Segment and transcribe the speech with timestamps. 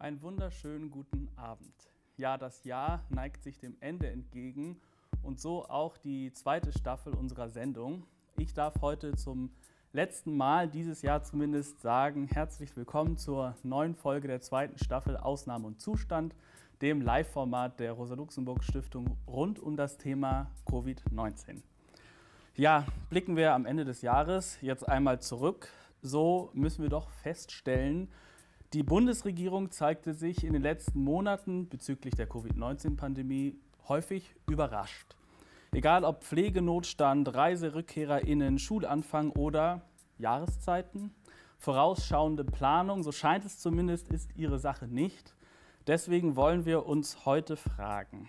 [0.00, 1.74] Einen wunderschönen guten Abend.
[2.16, 4.80] Ja, das Jahr neigt sich dem Ende entgegen
[5.22, 8.06] und so auch die zweite Staffel unserer Sendung.
[8.38, 9.50] Ich darf heute zum
[9.92, 15.66] letzten Mal dieses Jahr zumindest sagen, herzlich willkommen zur neuen Folge der zweiten Staffel Ausnahme
[15.66, 16.34] und Zustand,
[16.80, 21.60] dem Live-Format der Rosa-Luxemburg-Stiftung rund um das Thema Covid-19.
[22.56, 25.68] Ja, blicken wir am Ende des Jahres jetzt einmal zurück.
[26.00, 28.08] So müssen wir doch feststellen,
[28.72, 33.58] die Bundesregierung zeigte sich in den letzten Monaten bezüglich der Covid-19-Pandemie
[33.88, 35.16] häufig überrascht.
[35.72, 39.82] Egal ob Pflegenotstand, Reiserückkehrerinnen, Schulanfang oder
[40.18, 41.12] Jahreszeiten,
[41.58, 45.34] vorausschauende Planung, so scheint es zumindest, ist ihre Sache nicht.
[45.88, 48.28] Deswegen wollen wir uns heute fragen,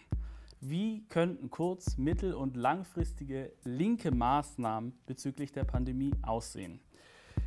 [0.59, 6.79] wie könnten kurz-, mittel- und langfristige linke Maßnahmen bezüglich der Pandemie aussehen?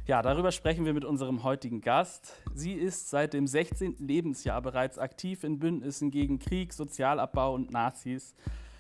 [0.07, 2.35] Ja, darüber sprechen wir mit unserem heutigen Gast.
[2.53, 3.97] Sie ist seit dem 16.
[3.99, 8.35] Lebensjahr bereits aktiv in Bündnissen gegen Krieg, Sozialabbau und Nazis.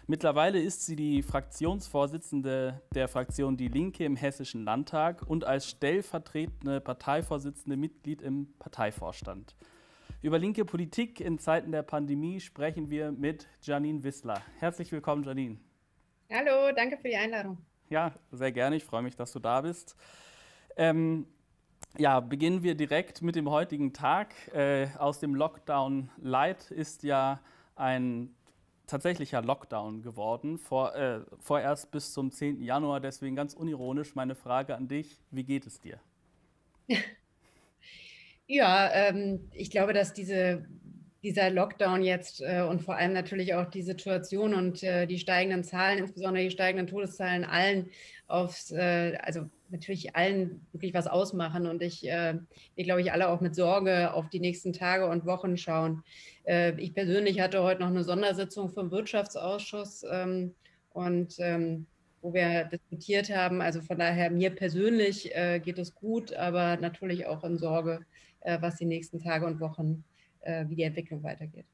[0.07, 6.83] Mittlerweile ist sie die Fraktionsvorsitzende der Fraktion Die Linke im Hessischen Landtag und als stellvertretende
[6.83, 9.57] Parteivorsitzende Mitglied im Parteivorstand.
[10.21, 14.43] Über linke Politik in Zeiten der Pandemie sprechen wir mit Janine Wissler.
[14.59, 15.57] Herzlich willkommen, Janine.
[16.31, 17.57] Hallo, danke für die Einladung.
[17.89, 18.77] Ja, sehr gerne.
[18.77, 19.97] Ich freue mich, dass du da bist.
[20.77, 21.27] Ähm,
[21.97, 24.35] ja, beginnen wir direkt mit dem heutigen Tag.
[24.53, 27.41] Äh, aus dem Lockdown Light ist ja
[27.77, 28.35] ein
[28.87, 32.63] tatsächlicher Lockdown geworden, vor, äh, vorerst bis zum 10.
[32.63, 33.01] Januar.
[33.01, 35.99] Deswegen ganz unironisch meine Frage an dich, wie geht es dir?
[38.47, 40.67] Ja, ähm, ich glaube, dass diese
[41.25, 45.65] dieser Lockdown jetzt äh, und vor allem natürlich auch die Situation und äh, die steigenden
[45.65, 47.89] Zahlen, insbesondere die steigenden Todeszahlen, allen
[48.29, 52.35] aufs, äh, also natürlich allen wirklich was ausmachen und ich, äh,
[52.75, 56.05] wir glaube ich alle auch mit Sorge auf die nächsten Tage und Wochen schauen.
[56.45, 60.55] Äh, ich persönlich hatte heute noch eine Sondersitzung vom Wirtschaftsausschuss ähm,
[60.91, 61.87] und ähm,
[62.21, 63.63] wo wir diskutiert haben.
[63.63, 68.01] Also von daher mir persönlich äh, geht es gut, aber natürlich auch in Sorge,
[68.61, 70.05] was die nächsten Tage und Wochen
[70.45, 71.67] äh, wie die Entwicklung weitergeht.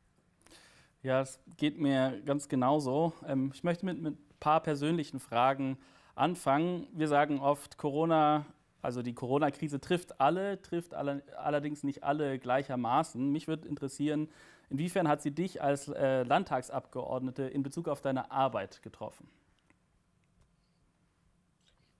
[1.02, 3.12] Ja, es geht mir ganz genauso.
[3.26, 5.78] Ähm, ich möchte mit, mit ein paar persönlichen Fragen
[6.14, 6.86] anfangen.
[6.92, 8.44] Wir sagen oft, Corona,
[8.82, 13.32] also die Corona-Krise trifft alle, trifft alle, allerdings nicht alle gleichermaßen.
[13.32, 14.28] Mich würde interessieren,
[14.68, 19.28] inwiefern hat sie dich als äh, Landtagsabgeordnete in Bezug auf deine Arbeit getroffen?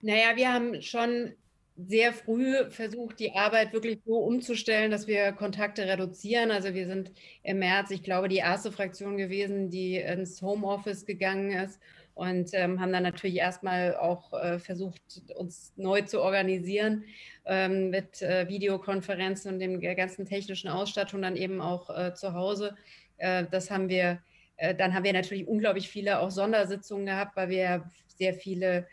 [0.01, 1.33] Naja, wir haben schon
[1.87, 6.51] sehr früh versucht, die Arbeit wirklich so umzustellen, dass wir Kontakte reduzieren.
[6.51, 7.11] Also wir sind
[7.43, 11.79] im März, ich glaube, die erste Fraktion gewesen, die ins Homeoffice gegangen ist
[12.13, 15.01] und ähm, haben dann natürlich erstmal auch äh, versucht,
[15.35, 17.05] uns neu zu organisieren
[17.45, 22.75] ähm, mit äh, Videokonferenzen und dem ganzen technischen Ausstattung dann eben auch äh, zu Hause.
[23.17, 24.19] Äh, das haben wir
[24.61, 28.87] äh, dann haben wir natürlich unglaublich viele auch Sondersitzungen gehabt, weil wir sehr viele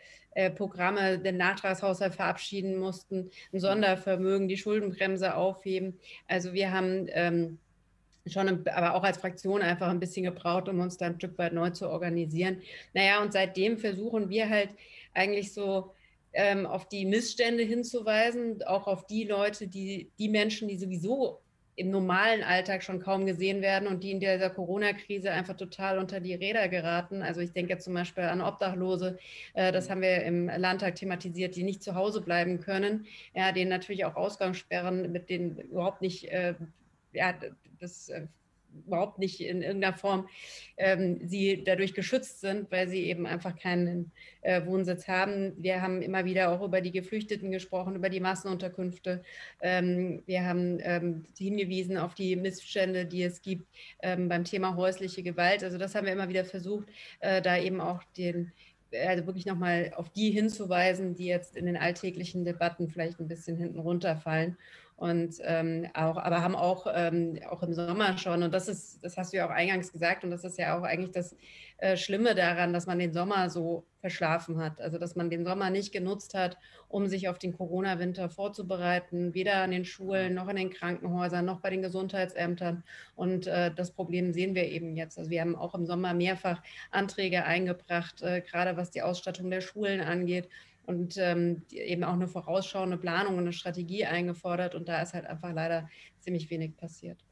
[0.55, 5.99] Programme den Nachtragshaushalt verabschieden mussten, ein Sondervermögen, die Schuldenbremse aufheben.
[6.27, 7.57] Also wir haben ähm,
[8.27, 11.53] schon, aber auch als Fraktion einfach ein bisschen gebraucht, um uns dann ein Stück weit
[11.53, 12.61] neu zu organisieren.
[12.93, 14.69] Naja, und seitdem versuchen wir halt
[15.13, 15.93] eigentlich so
[16.33, 21.41] ähm, auf die Missstände hinzuweisen, auch auf die Leute, die, die Menschen, die sowieso
[21.79, 26.19] im normalen Alltag schon kaum gesehen werden und die in dieser Corona-Krise einfach total unter
[26.19, 27.23] die Räder geraten.
[27.23, 29.17] Also ich denke zum Beispiel an Obdachlose,
[29.53, 33.69] äh, das haben wir im Landtag thematisiert, die nicht zu Hause bleiben können, ja, denen
[33.69, 36.53] natürlich auch Ausgangssperren, mit denen überhaupt nicht äh,
[37.13, 37.33] ja,
[37.79, 38.27] das äh,
[38.85, 40.27] überhaupt nicht in irgendeiner Form
[40.77, 45.53] ähm, sie dadurch geschützt sind, weil sie eben einfach keinen äh, Wohnsitz haben.
[45.57, 49.23] Wir haben immer wieder auch über die Geflüchteten gesprochen, über die Massenunterkünfte.
[49.61, 53.67] Ähm, wir haben ähm, hingewiesen auf die Missstände, die es gibt
[54.01, 55.63] ähm, beim Thema häusliche Gewalt.
[55.63, 56.87] Also das haben wir immer wieder versucht,
[57.19, 58.51] äh, da eben auch den
[58.91, 63.55] also wirklich nochmal auf die hinzuweisen, die jetzt in den alltäglichen Debatten vielleicht ein bisschen
[63.55, 64.57] hinten runterfallen
[64.99, 69.15] und ähm, auch, aber haben auch, ähm, auch im Sommer schon, und das ist, das
[69.15, 71.37] hast du ja auch eingangs gesagt, und das ist ja auch eigentlich das
[71.77, 74.81] äh, Schlimme daran, dass man den Sommer so verschlafen hat.
[74.81, 76.57] Also dass man den Sommer nicht genutzt hat,
[76.89, 81.61] um sich auf den Corona-Winter vorzubereiten, weder an den Schulen noch in den Krankenhäusern noch
[81.61, 82.83] bei den Gesundheitsämtern.
[83.15, 85.17] Und äh, das Problem sehen wir eben jetzt.
[85.17, 86.61] Also wir haben auch im Sommer mehrfach
[86.91, 90.49] Anträge eingebracht, äh, gerade was die Ausstattung der Schulen angeht
[90.89, 94.73] und ähm, eben auch eine vorausschauende Planung und eine Strategie eingefordert.
[94.73, 95.87] Und da ist halt einfach leider
[96.19, 97.23] ziemlich wenig passiert.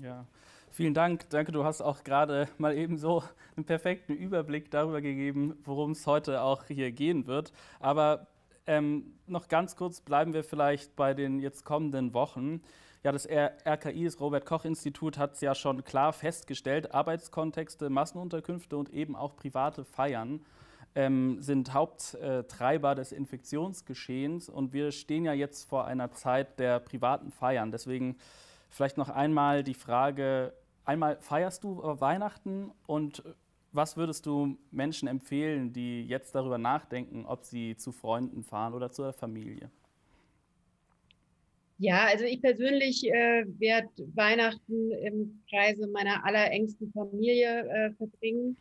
[0.00, 0.28] Ja,
[0.70, 1.28] vielen Dank.
[1.30, 3.24] Danke, du hast auch gerade mal eben so
[3.56, 7.52] einen perfekten Überblick darüber gegeben, worum es heute auch hier gehen wird.
[7.80, 8.28] Aber
[8.68, 12.62] ähm, noch ganz kurz bleiben wir vielleicht bei den jetzt kommenden Wochen.
[13.02, 19.16] Ja, das RKI, das Robert-Koch-Institut, hat es ja schon klar festgestellt, Arbeitskontexte, Massenunterkünfte und eben
[19.16, 20.46] auch private Feiern
[20.94, 27.30] ähm, sind Haupttreiber des Infektionsgeschehens und wir stehen ja jetzt vor einer Zeit der privaten
[27.30, 27.70] Feiern.
[27.72, 28.16] Deswegen
[28.70, 30.52] vielleicht noch einmal die Frage,
[30.84, 33.22] einmal feierst du Weihnachten und
[33.72, 38.92] was würdest du Menschen empfehlen, die jetzt darüber nachdenken, ob sie zu Freunden fahren oder
[38.92, 39.68] zur Familie?
[41.78, 48.56] Ja, also ich persönlich äh, werde Weihnachten im Kreise meiner allerengsten Familie äh, verbringen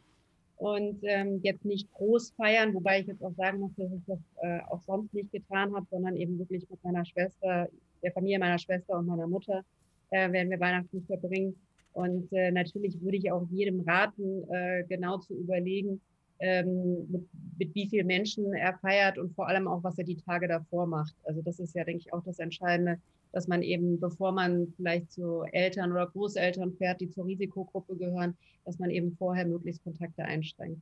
[0.64, 4.20] und ähm, jetzt nicht groß feiern, wobei ich jetzt auch sagen muss, dass ich das
[4.42, 7.68] äh, auch sonst nicht getan habe, sondern eben wirklich mit meiner Schwester,
[8.02, 9.66] der Familie meiner Schwester und meiner Mutter
[10.12, 11.54] äh, werden wir Weihnachten verbringen.
[11.92, 16.00] Und äh, natürlich würde ich auch jedem raten, äh, genau zu überlegen,
[16.40, 17.28] ähm, mit,
[17.60, 20.88] mit, wie vielen Menschen er feiert und vor allem auch, was er die Tage davor
[20.88, 21.14] macht.
[21.26, 23.02] Also das ist ja, denke ich, auch das Entscheidende,
[23.34, 28.38] dass man eben, bevor man vielleicht zu Eltern oder Großeltern fährt, die zur Risikogruppe gehören,
[28.64, 30.82] dass man eben vorher möglichst Kontakte einschränkt.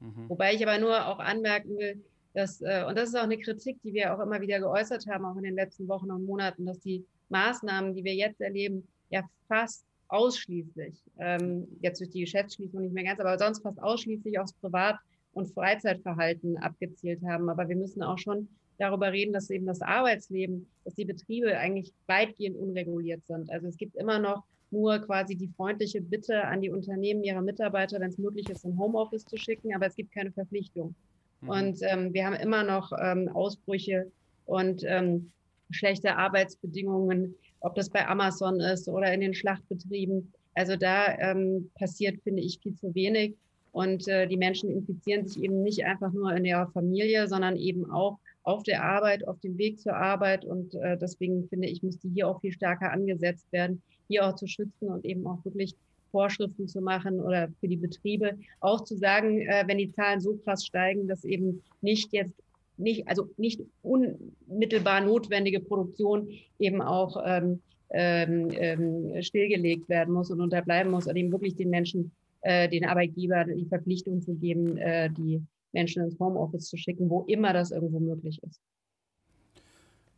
[0.00, 0.28] Mhm.
[0.28, 2.02] Wobei ich aber nur auch anmerken will,
[2.32, 5.24] dass, äh, und das ist auch eine Kritik, die wir auch immer wieder geäußert haben,
[5.24, 9.22] auch in den letzten Wochen und Monaten, dass die Maßnahmen, die wir jetzt erleben, ja
[9.46, 14.54] fast ausschließlich, ähm, jetzt durch die Geschäftsschließung nicht mehr ganz, aber sonst fast ausschließlich aufs
[14.54, 14.98] Privat-
[15.32, 17.48] und Freizeitverhalten abgezielt haben.
[17.48, 18.48] Aber wir müssen auch schon
[18.80, 23.50] darüber reden, dass eben das Arbeitsleben, dass die Betriebe eigentlich weitgehend unreguliert sind.
[23.50, 28.00] Also es gibt immer noch nur quasi die freundliche Bitte an die Unternehmen, ihre Mitarbeiter,
[28.00, 30.94] wenn es möglich ist, in Homeoffice zu schicken, aber es gibt keine Verpflichtung.
[31.40, 31.48] Mhm.
[31.48, 34.10] Und ähm, wir haben immer noch ähm, Ausbrüche
[34.46, 35.32] und ähm,
[35.70, 40.32] schlechte Arbeitsbedingungen ob das bei Amazon ist oder in den Schlachtbetrieben.
[40.54, 43.36] Also da ähm, passiert, finde ich, viel zu wenig.
[43.72, 47.88] Und äh, die Menschen infizieren sich eben nicht einfach nur in ihrer Familie, sondern eben
[47.90, 50.44] auch auf der Arbeit, auf dem Weg zur Arbeit.
[50.44, 54.46] Und äh, deswegen finde ich, müsste hier auch viel stärker angesetzt werden, hier auch zu
[54.46, 55.74] schützen und eben auch wirklich
[56.10, 60.36] Vorschriften zu machen oder für die Betriebe auch zu sagen, äh, wenn die Zahlen so
[60.36, 62.42] krass steigen, dass eben nicht jetzt
[62.80, 67.60] nicht, also nicht unmittelbar notwendige Produktion eben auch ähm,
[67.90, 72.84] ähm, ähm, stillgelegt werden muss und unterbleiben muss, und eben wirklich den Menschen, äh, den
[72.84, 75.42] Arbeitgeber die Verpflichtung zu geben, äh, die
[75.72, 78.60] Menschen ins Homeoffice zu schicken, wo immer das irgendwo möglich ist.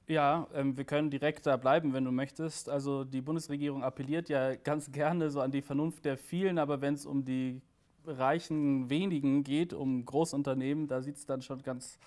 [0.09, 2.69] Ja, ähm, wir können direkt da bleiben, wenn du möchtest.
[2.69, 6.95] Also die Bundesregierung appelliert ja ganz gerne so an die Vernunft der vielen, aber wenn
[6.95, 7.61] es um die
[8.05, 11.99] reichen wenigen geht, um Großunternehmen, da sieht es dann schon ganz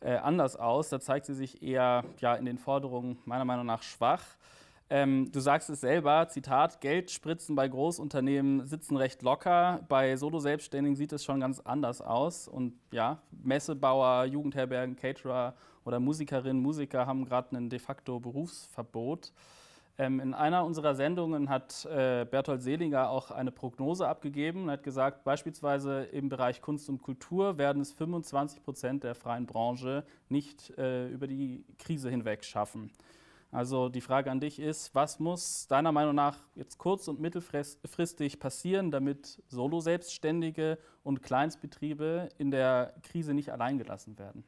[0.00, 0.88] äh, anders aus.
[0.88, 4.24] Da zeigt sie sich eher ja, in den Forderungen meiner Meinung nach schwach.
[4.90, 9.84] Ähm, du sagst es selber, Zitat, Geldspritzen bei Großunternehmen sitzen recht locker.
[9.88, 12.48] Bei Solo-Selbstständigen sieht es schon ganz anders aus.
[12.48, 15.54] Und ja, Messebauer, Jugendherbergen, Caterer
[15.84, 19.32] oder Musikerinnen, Musiker haben gerade ein de facto Berufsverbot.
[19.96, 24.82] Ähm, in einer unserer Sendungen hat äh, Berthold Selinger auch eine Prognose abgegeben und hat
[24.82, 30.76] gesagt, beispielsweise im Bereich Kunst und Kultur werden es 25 Prozent der freien Branche nicht
[30.78, 32.90] äh, über die Krise hinweg schaffen.
[33.54, 38.40] Also die Frage an dich ist, was muss deiner Meinung nach jetzt kurz- und mittelfristig
[38.40, 44.42] passieren, damit Solo-Selbstständige und Kleinstbetriebe in der Krise nicht alleingelassen werden?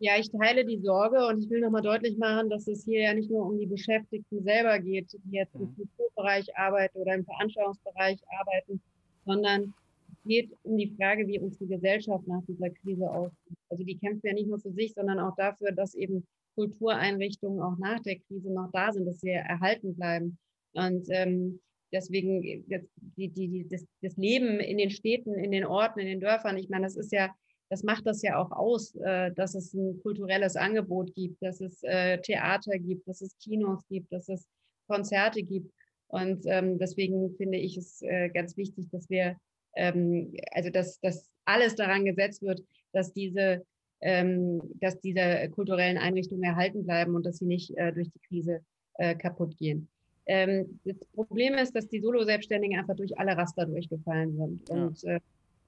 [0.00, 3.14] Ja, ich teile die Sorge und ich will nochmal deutlich machen, dass es hier ja
[3.14, 5.76] nicht nur um die Beschäftigten selber geht, die jetzt im mhm.
[5.76, 8.82] Kulturbereich arbeiten oder im Veranstaltungsbereich arbeiten,
[9.24, 9.72] sondern
[10.12, 13.56] es geht um die Frage, wie unsere Gesellschaft nach dieser Krise aussieht.
[13.70, 17.78] Also die kämpft ja nicht nur für sich, sondern auch dafür, dass eben Kultureinrichtungen auch
[17.78, 20.38] nach der Krise noch da sind, dass sie erhalten bleiben.
[20.72, 21.60] Und ähm,
[21.92, 22.64] deswegen die,
[23.18, 26.68] die, die, das, das Leben in den Städten, in den Orten, in den Dörfern, ich
[26.68, 27.34] meine, das ist ja
[27.70, 31.82] das macht das ja auch aus, äh, dass es ein kulturelles Angebot gibt, dass es
[31.82, 34.46] äh, Theater gibt, dass es Kinos gibt, dass es
[34.86, 35.72] Konzerte gibt.
[36.08, 39.36] Und ähm, deswegen finde ich es äh, ganz wichtig, dass wir,
[39.74, 43.64] ähm, also dass, dass alles daran gesetzt wird, dass diese,
[44.80, 48.60] dass diese kulturellen Einrichtungen erhalten bleiben und dass sie nicht äh, durch die Krise
[48.98, 49.88] äh, kaputt gehen.
[50.26, 54.68] Ähm, das Problem ist, dass die Solo-Selbstständigen einfach durch alle Raster durchgefallen sind.
[54.68, 54.74] Ja.
[54.74, 55.20] Und äh,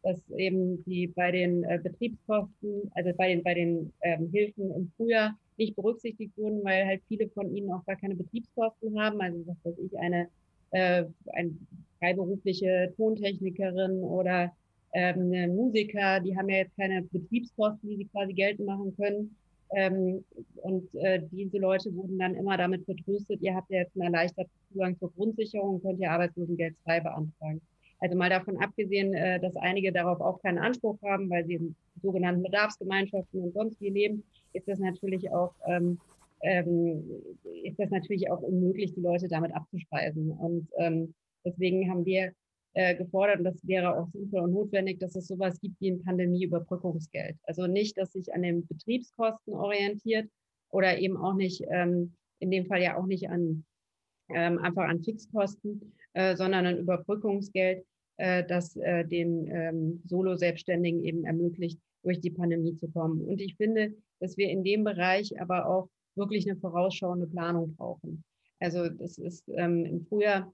[0.02, 5.36] dass eben die bei den Betriebskosten, also bei den, bei den ähm, Hilfen im Frühjahr
[5.56, 9.20] nicht berücksichtigt wurden, weil halt viele von ihnen auch gar keine Betriebskosten haben.
[9.20, 10.28] Also was weiß ich, eine,
[10.70, 11.56] eine
[11.98, 14.52] freiberufliche Tontechnikerin oder
[14.92, 19.36] ähm, Musiker, die haben ja jetzt keine Betriebskosten, die sie quasi geltend machen können.
[19.74, 20.24] Ähm,
[20.62, 24.52] und äh, diese Leute wurden dann immer damit vertröstet, ihr habt ja jetzt einen erleichterten
[24.72, 27.60] Zugang zur Grundsicherung und könnt ihr Arbeitslosengeld 2 beantragen.
[27.98, 31.74] Also mal davon abgesehen, äh, dass einige darauf auch keinen Anspruch haben, weil sie in
[32.02, 35.98] sogenannten Bedarfsgemeinschaften und sonst wie leben, ist das natürlich auch ähm,
[36.42, 37.02] ähm,
[37.64, 40.30] ist das natürlich auch unmöglich, die Leute damit abzuspeisen.
[40.32, 41.14] Und ähm,
[41.44, 42.32] deswegen haben wir
[42.76, 46.04] äh, gefordert, und das wäre auch sinnvoll und notwendig, dass es sowas gibt wie ein
[46.04, 47.36] Pandemieüberbrückungsgeld.
[47.44, 50.28] Also nicht, dass sich an den Betriebskosten orientiert
[50.70, 53.64] oder eben auch nicht, ähm, in dem Fall ja auch nicht an
[54.28, 57.82] ähm, einfach an Fixkosten, äh, sondern ein Überbrückungsgeld,
[58.18, 63.22] äh, das äh, den ähm, Solo-Selbstständigen eben ermöglicht, durch die Pandemie zu kommen.
[63.22, 68.22] Und ich finde, dass wir in dem Bereich aber auch wirklich eine vorausschauende Planung brauchen.
[68.60, 70.52] Also das ist ähm, im Frühjahr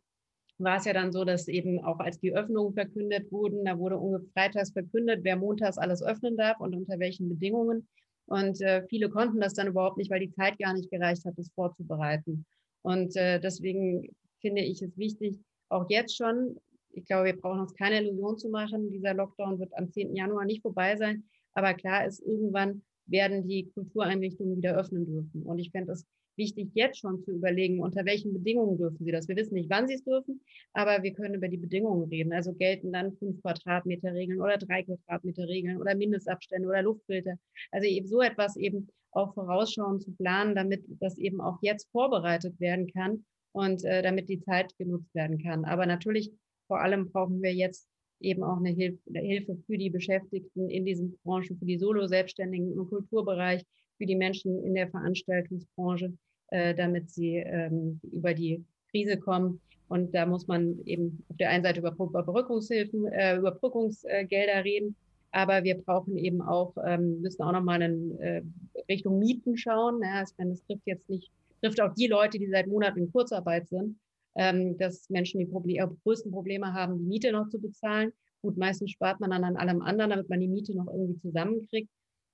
[0.58, 4.24] war es ja dann so, dass eben auch als die Öffnungen verkündet wurden, da wurde
[4.32, 7.88] freitags verkündet, wer montags alles öffnen darf und unter welchen Bedingungen.
[8.26, 11.36] Und äh, viele konnten das dann überhaupt nicht, weil die Zeit gar nicht gereicht hat,
[11.36, 12.46] das vorzubereiten.
[12.82, 14.08] Und äh, deswegen
[14.40, 16.56] finde ich es wichtig, auch jetzt schon,
[16.92, 20.14] ich glaube, wir brauchen uns keine Illusion zu machen, dieser Lockdown wird am 10.
[20.14, 21.24] Januar nicht vorbei sein.
[21.54, 25.42] Aber klar ist, irgendwann werden die Kultureinrichtungen wieder öffnen dürfen.
[25.42, 26.06] Und ich fände es
[26.36, 29.28] wichtig, jetzt schon zu überlegen, unter welchen Bedingungen dürfen sie das.
[29.28, 30.40] Wir wissen nicht, wann sie es dürfen,
[30.72, 32.32] aber wir können über die Bedingungen reden.
[32.32, 37.36] Also gelten dann fünf Quadratmeter Regeln oder drei Quadratmeter Regeln oder Mindestabstände oder Luftfilter.
[37.70, 42.58] Also eben so etwas eben auch vorausschauend zu planen, damit das eben auch jetzt vorbereitet
[42.60, 45.64] werden kann und äh, damit die Zeit genutzt werden kann.
[45.64, 46.32] Aber natürlich
[46.66, 47.88] vor allem brauchen wir jetzt
[48.20, 52.72] eben auch eine Hilfe, eine Hilfe für die Beschäftigten in diesen Branchen, für die Solo-Selbstständigen
[52.72, 53.64] im Kulturbereich,
[53.98, 56.12] für die Menschen in der Veranstaltungsbranche,
[56.48, 59.60] äh, damit sie ähm, über die Krise kommen.
[59.88, 64.96] Und da muss man eben auf der einen Seite über Überbrückungshilfen, äh, Überbrückungsgelder reden,
[65.32, 68.42] aber wir brauchen eben auch, ähm, müssen auch nochmal in äh,
[68.88, 70.00] Richtung Mieten schauen.
[70.02, 71.30] Ja, das trifft jetzt nicht,
[71.60, 73.98] trifft auch die Leute, die seit Monaten in Kurzarbeit sind,
[74.34, 78.12] ähm, dass Menschen die Problem, größten Probleme haben, die Miete noch zu bezahlen.
[78.42, 81.88] Gut, meistens spart man dann an allem anderen, damit man die Miete noch irgendwie zusammenkriegt.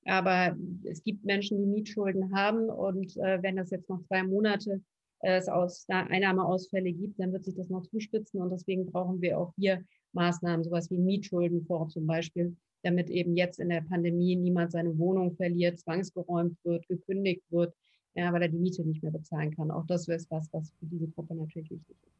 [0.09, 4.81] Aber es gibt Menschen, die Mietschulden haben und äh, wenn das jetzt noch zwei Monate
[5.21, 9.39] äh, es aus Einnahmeausfälle gibt, dann wird sich das noch zuspitzen und deswegen brauchen wir
[9.39, 14.73] auch hier Maßnahmen, sowas wie Mietschuldenfonds zum Beispiel, damit eben jetzt in der Pandemie niemand
[14.73, 17.75] seine Wohnung verliert, zwangsgeräumt wird, gekündigt wird,
[18.15, 19.71] ja, weil er die Miete nicht mehr bezahlen kann.
[19.71, 22.18] Auch das ist was, was für diese Gruppe natürlich wichtig ist.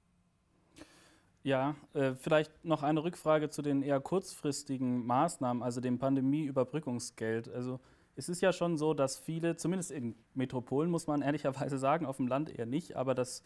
[1.45, 7.49] Ja, äh, vielleicht noch eine Rückfrage zu den eher kurzfristigen Maßnahmen, also dem Pandemieüberbrückungsgeld.
[7.49, 7.81] Also
[8.17, 12.17] es ist ja schon so, dass viele, zumindest in Metropolen muss man ehrlicherweise sagen, auf
[12.17, 13.45] dem Land eher nicht, aber dass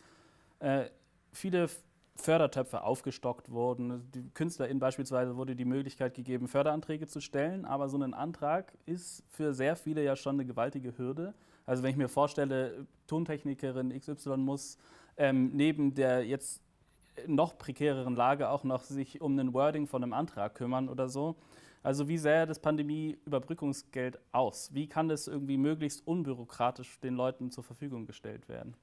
[0.60, 0.86] äh,
[1.30, 1.68] viele
[2.16, 4.10] Fördertöpfe aufgestockt wurden.
[4.12, 9.24] Die KünstlerInnen beispielsweise wurde die Möglichkeit gegeben, Förderanträge zu stellen, aber so ein Antrag ist
[9.28, 11.34] für sehr viele ja schon eine gewaltige Hürde.
[11.66, 14.78] Also wenn ich mir vorstelle, Tontechnikerin XY muss
[15.16, 16.60] ähm, neben der jetzt
[17.26, 21.36] noch prekäreren Lage auch noch sich um ein Wording von einem Antrag kümmern oder so.
[21.82, 24.72] Also wie sähe das Pandemie-Überbrückungsgeld aus?
[24.72, 28.76] Wie kann das irgendwie möglichst unbürokratisch den Leuten zur Verfügung gestellt werden?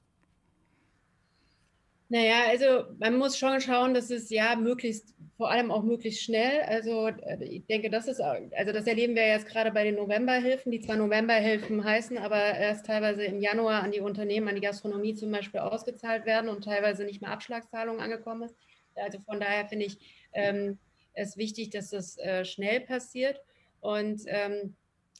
[2.12, 6.62] Naja, also man muss schon schauen, dass es ja möglichst, vor allem auch möglichst schnell.
[6.62, 10.72] Also äh, ich denke, das ist, also das erleben wir jetzt gerade bei den Novemberhilfen,
[10.72, 15.14] die zwar Novemberhilfen heißen, aber erst teilweise im Januar an die Unternehmen, an die Gastronomie
[15.14, 18.56] zum Beispiel ausgezahlt werden und teilweise nicht mehr Abschlagszahlungen angekommen ist.
[18.96, 19.98] Also von daher finde ich
[20.32, 20.78] ähm,
[21.12, 23.40] es wichtig, dass das äh, schnell passiert
[23.80, 24.74] und ähm,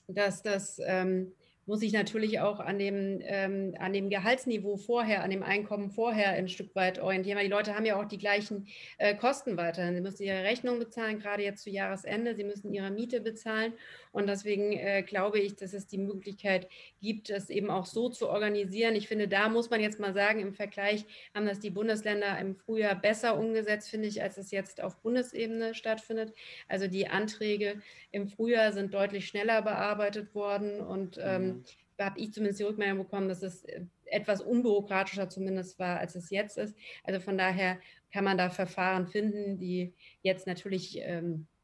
[0.09, 1.35] dass das ähm,
[1.71, 6.31] muss ich natürlich auch an dem, ähm, an dem Gehaltsniveau vorher, an dem Einkommen vorher
[6.33, 8.67] ein Stück weit orientieren, weil die Leute haben ja auch die gleichen
[8.99, 9.95] äh, Kosten weiterhin.
[9.95, 13.73] Sie müssen ihre Rechnung bezahlen, gerade jetzt zu Jahresende, sie müssen ihre Miete bezahlen
[14.11, 16.69] und deswegen äh, glaube ich, dass es die Möglichkeit
[17.01, 18.97] gibt, das eben auch so zu organisieren.
[18.97, 21.05] Ich finde, da muss man jetzt mal sagen, im Vergleich
[21.37, 25.75] haben das die Bundesländer im Frühjahr besser umgesetzt, finde ich, als es jetzt auf Bundesebene
[25.75, 26.35] stattfindet.
[26.69, 31.60] Also die Anträge im Frühjahr sind deutlich schneller bearbeitet worden und ähm, mhm.
[32.07, 36.31] Habe ich zumindest die Rückmeldung bekommen, dass es äh, etwas unbürokratischer zumindest war, als es
[36.31, 36.77] jetzt ist.
[37.05, 37.79] Also von daher
[38.13, 41.60] kann man da Verfahren finden, die jetzt natürlich ähm, äh,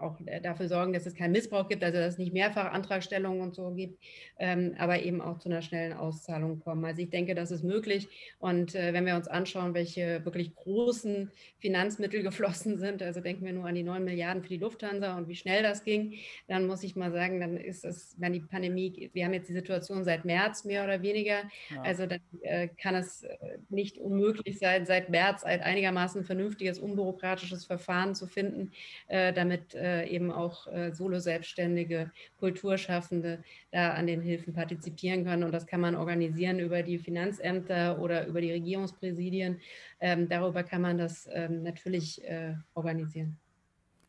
[0.00, 3.40] auch äh, dafür sorgen, dass es keinen Missbrauch gibt, also dass es nicht mehrfach Antragstellungen
[3.40, 3.98] und so gibt,
[4.38, 6.84] ähm, aber eben auch zu einer schnellen Auszahlung kommen.
[6.84, 8.08] Also ich denke, das ist möglich.
[8.38, 13.52] Und äh, wenn wir uns anschauen, welche wirklich großen Finanzmittel geflossen sind, also denken wir
[13.52, 16.14] nur an die 9 Milliarden für die Lufthansa und wie schnell das ging,
[16.48, 19.54] dann muss ich mal sagen, dann ist es, wenn die Pandemie, wir haben jetzt die
[19.54, 21.82] Situation seit März mehr oder weniger, ja.
[21.82, 23.36] also dann äh, kann es äh,
[23.68, 28.72] nicht unmöglich sein, seit März ein einigermaßen vernünftiges, unbürokratisches Verfahren zu finden,
[29.08, 35.44] äh, damit äh, eben auch äh, Solo-Selbstständige, Kulturschaffende da an den Hilfen partizipieren können.
[35.44, 39.60] Und das kann man organisieren über die Finanzämter oder über die Regierungspräsidien.
[40.00, 43.38] Ähm, darüber kann man das ähm, natürlich äh, organisieren.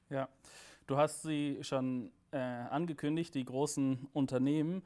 [0.10, 0.28] Ja,
[0.88, 4.84] du hast sie schon angekündigt, die großen Unternehmen.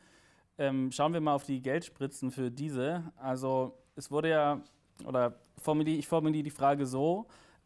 [0.60, 3.12] ähm, schauen wir mal auf die Geldspritzen für diese.
[3.16, 4.62] Also es wurde ja,
[5.06, 7.26] oder formuliere, ich formuliere die Frage so,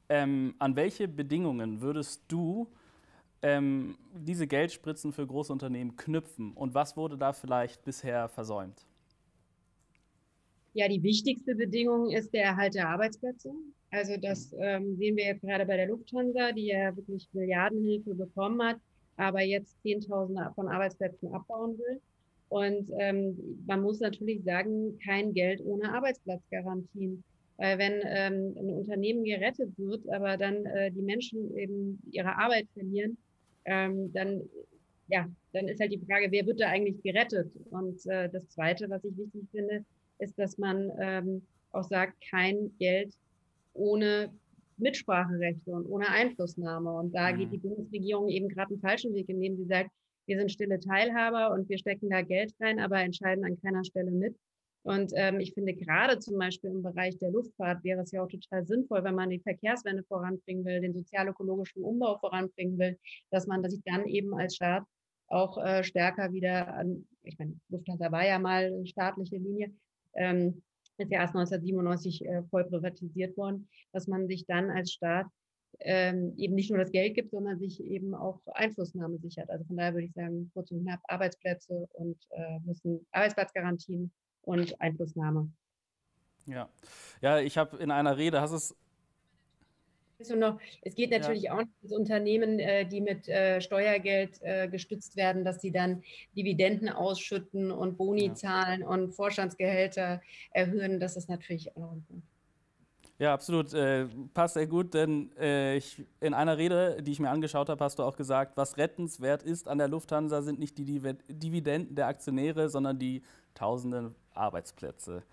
[0.09, 2.67] ähm, an welche Bedingungen würdest du
[3.41, 8.85] ähm, diese Geldspritzen für große Unternehmen knüpfen und was wurde da vielleicht bisher versäumt?
[10.73, 13.51] Ja, die wichtigste Bedingung ist der Erhalt der Arbeitsplätze.
[13.91, 18.61] Also das ähm, sehen wir jetzt gerade bei der Lufthansa, die ja wirklich Milliardenhilfe bekommen
[18.63, 18.77] hat,
[19.17, 22.01] aber jetzt Zehntausende von Arbeitsplätzen abbauen will.
[22.49, 27.23] Und ähm, man muss natürlich sagen, kein Geld ohne Arbeitsplatzgarantien.
[27.63, 32.67] Weil wenn ähm, ein Unternehmen gerettet wird, aber dann äh, die Menschen eben ihre Arbeit
[32.73, 33.17] verlieren,
[33.63, 34.41] ähm, dann,
[35.07, 37.49] ja, dann ist halt die Frage, wer wird da eigentlich gerettet?
[37.69, 39.85] Und äh, das Zweite, was ich wichtig finde,
[40.19, 41.41] ist, dass man ähm,
[41.71, 43.13] auch sagt, kein Geld
[43.73, 44.29] ohne
[44.75, 46.91] Mitspracherechte und ohne Einflussnahme.
[46.91, 47.37] Und da mhm.
[47.37, 49.89] geht die Bundesregierung eben gerade einen falschen Weg, indem sie sagt,
[50.25, 54.11] wir sind stille Teilhaber und wir stecken da Geld rein, aber entscheiden an keiner Stelle
[54.11, 54.35] mit.
[54.83, 58.27] Und ähm, ich finde gerade zum Beispiel im Bereich der Luftfahrt wäre es ja auch
[58.27, 62.99] total sinnvoll, wenn man die Verkehrswende voranbringen will, den sozial-ökologischen Umbau voranbringen will,
[63.31, 64.83] dass man sich dann eben als Staat
[65.27, 69.73] auch äh, stärker wieder an, ich meine, Lufthansa war ja mal eine staatliche Linie,
[70.15, 70.61] ähm,
[70.97, 75.27] ist ja erst 1997 äh, voll privatisiert worden, dass man sich dann als Staat
[75.79, 79.49] ähm, eben nicht nur das Geld gibt, sondern sich eben auch Einflussnahme sichert.
[79.49, 84.11] Also von daher würde ich sagen, kurz und knapp Arbeitsplätze und äh, müssen Arbeitsplatzgarantien
[84.43, 85.49] und Einflussnahme.
[86.45, 86.69] Ja,
[87.21, 88.75] ja ich habe in einer Rede, hast es
[90.29, 91.53] noch, es geht natürlich ja.
[91.53, 96.01] auch um Unternehmen, äh, die mit äh, Steuergeld äh, gestützt werden, dass sie dann
[96.35, 98.33] Dividenden ausschütten und Boni ja.
[98.33, 100.21] zahlen und Vorstandsgehälter
[100.51, 100.99] erhöhen.
[100.99, 102.27] Das ist natürlich auch ein Punkt.
[103.19, 103.73] Ja, absolut.
[103.73, 107.83] Äh, passt sehr gut, denn äh, ich, in einer Rede, die ich mir angeschaut habe,
[107.83, 110.85] hast du auch gesagt, was rettenswert ist an der Lufthansa, sind nicht die
[111.29, 113.21] Dividenden der Aktionäre, sondern die
[113.53, 115.23] tausenden Arbeitsplätze.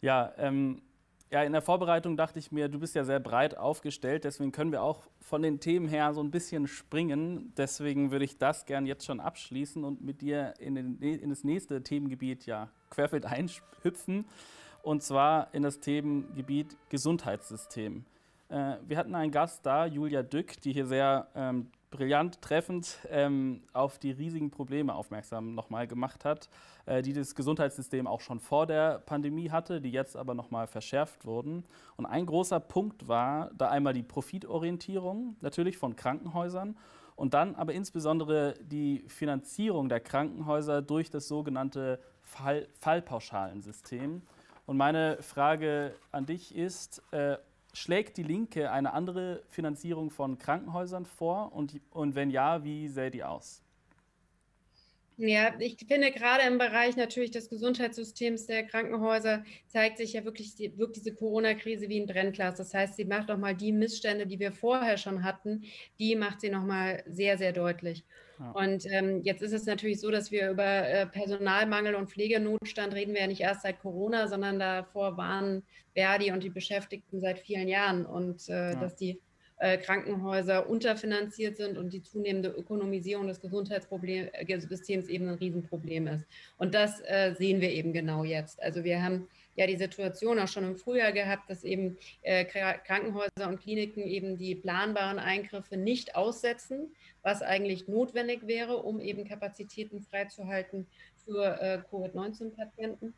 [0.00, 0.82] Ja, ähm,
[1.30, 4.72] ja, in der Vorbereitung dachte ich mir, du bist ja sehr breit aufgestellt, deswegen können
[4.72, 7.52] wir auch von den Themen her so ein bisschen springen.
[7.56, 11.44] Deswegen würde ich das gern jetzt schon abschließen und mit dir in, den, in das
[11.44, 14.24] nächste Themengebiet ja querfeld einhüpfen
[14.82, 18.06] und zwar in das Themengebiet Gesundheitssystem.
[18.48, 23.62] Äh, wir hatten einen Gast da, Julia Dück, die hier sehr ähm, brillant treffend ähm,
[23.72, 26.48] auf die riesigen Probleme aufmerksam nochmal gemacht hat,
[26.86, 31.24] äh, die das Gesundheitssystem auch schon vor der Pandemie hatte, die jetzt aber nochmal verschärft
[31.24, 31.64] wurden.
[31.96, 36.76] Und ein großer Punkt war da einmal die Profitorientierung natürlich von Krankenhäusern
[37.16, 44.22] und dann aber insbesondere die Finanzierung der Krankenhäuser durch das sogenannte Fall Fallpauschalensystem.
[44.66, 47.38] Und meine Frage an dich ist, äh,
[47.72, 51.52] Schlägt die Linke eine andere Finanzierung von Krankenhäusern vor?
[51.52, 53.62] Und, und wenn ja, wie sähe die aus?
[55.20, 60.54] Ja, ich finde gerade im Bereich natürlich des Gesundheitssystems der Krankenhäuser zeigt sich ja wirklich,
[60.54, 62.56] die, wirkt diese Corona-Krise wie ein Brennglas.
[62.56, 65.64] Das heißt, sie macht nochmal die Missstände, die wir vorher schon hatten,
[65.98, 68.04] die macht sie nochmal sehr, sehr deutlich.
[68.38, 68.50] Ja.
[68.52, 73.14] Und ähm, jetzt ist es natürlich so, dass wir über äh, Personalmangel und Pflegenotstand reden
[73.14, 75.62] wir ja nicht erst seit Corona, sondern davor waren
[75.94, 78.74] Verdi und die Beschäftigten seit vielen Jahren und äh, ja.
[78.76, 79.20] dass die
[79.58, 86.26] äh, Krankenhäuser unterfinanziert sind und die zunehmende Ökonomisierung des Gesundheitssystems eben ein Riesenproblem ist.
[86.58, 88.62] Und das äh, sehen wir eben genau jetzt.
[88.62, 89.26] Also wir haben
[89.58, 94.38] ja die Situation auch schon im Frühjahr gehabt, dass eben äh, Krankenhäuser und Kliniken eben
[94.38, 100.86] die planbaren Eingriffe nicht aussetzen, was eigentlich notwendig wäre, um eben Kapazitäten freizuhalten
[101.24, 103.14] für äh, Covid-19-Patienten.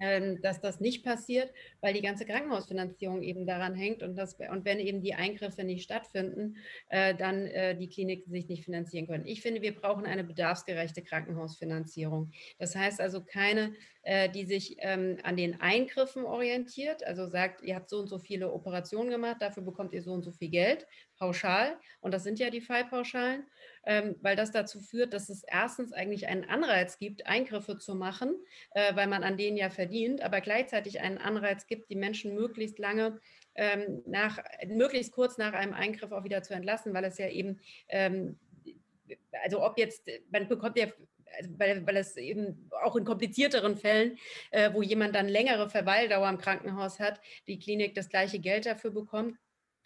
[0.00, 4.64] Ähm, dass das nicht passiert, weil die ganze Krankenhausfinanzierung eben daran hängt und, das, und
[4.64, 6.56] wenn eben die Eingriffe nicht stattfinden,
[6.88, 9.26] äh, dann äh, die Kliniken sich nicht finanzieren können.
[9.26, 12.32] Ich finde, wir brauchen eine bedarfsgerechte Krankenhausfinanzierung.
[12.58, 17.74] Das heißt also keine, äh, die sich ähm, an den Eingriffen orientiert, also sagt, ihr
[17.74, 20.86] habt so und so viele Operationen gemacht, dafür bekommt ihr so und so viel Geld,
[21.18, 21.76] pauschal.
[22.00, 23.44] Und das sind ja die Fallpauschalen
[23.84, 28.34] ähm, weil das dazu führt, dass es erstens eigentlich einen Anreiz gibt, Eingriffe zu machen,
[28.72, 32.78] äh, weil man an denen ja verdient, aber gleichzeitig einen Anreiz gibt, die Menschen möglichst
[32.78, 33.20] lange
[33.54, 37.60] ähm, nach, möglichst kurz nach einem Eingriff auch wieder zu entlassen, weil es ja eben,
[37.88, 38.38] ähm,
[39.42, 40.86] also ob jetzt, man bekommt ja
[41.38, 44.18] also weil, weil es eben auch in komplizierteren Fällen,
[44.50, 48.90] äh, wo jemand dann längere Verweildauer im Krankenhaus hat, die Klinik das gleiche Geld dafür
[48.90, 49.38] bekommt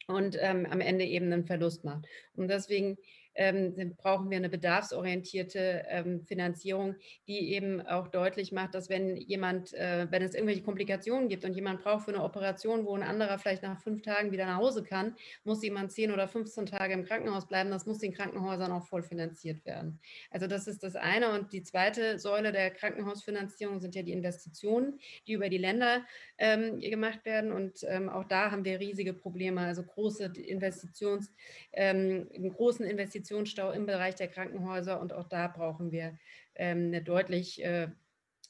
[0.06, 2.06] und ähm, am Ende eben einen Verlust macht.
[2.34, 2.98] Und deswegen
[3.34, 9.74] ähm, brauchen wir eine bedarfsorientierte ähm, Finanzierung, die eben auch deutlich macht, dass wenn jemand,
[9.74, 13.38] äh, wenn es irgendwelche Komplikationen gibt und jemand braucht für eine Operation, wo ein anderer
[13.38, 17.04] vielleicht nach fünf Tagen wieder nach Hause kann, muss jemand 10 oder 15 Tage im
[17.04, 17.70] Krankenhaus bleiben.
[17.70, 20.00] Das muss den Krankenhäusern auch voll finanziert werden.
[20.30, 21.32] Also das ist das eine.
[21.32, 26.04] Und die zweite Säule der Krankenhausfinanzierung sind ja die Investitionen, die über die Länder
[26.38, 27.52] ähm, gemacht werden.
[27.52, 31.32] Und ähm, auch da haben wir riesige Probleme, also große Investitions,
[31.72, 32.86] ähm, einen großen
[33.24, 35.00] Investitionsstau im Bereich der Krankenhäuser.
[35.00, 36.18] Und auch da brauchen wir
[36.54, 37.88] ähm, eine deutlich äh,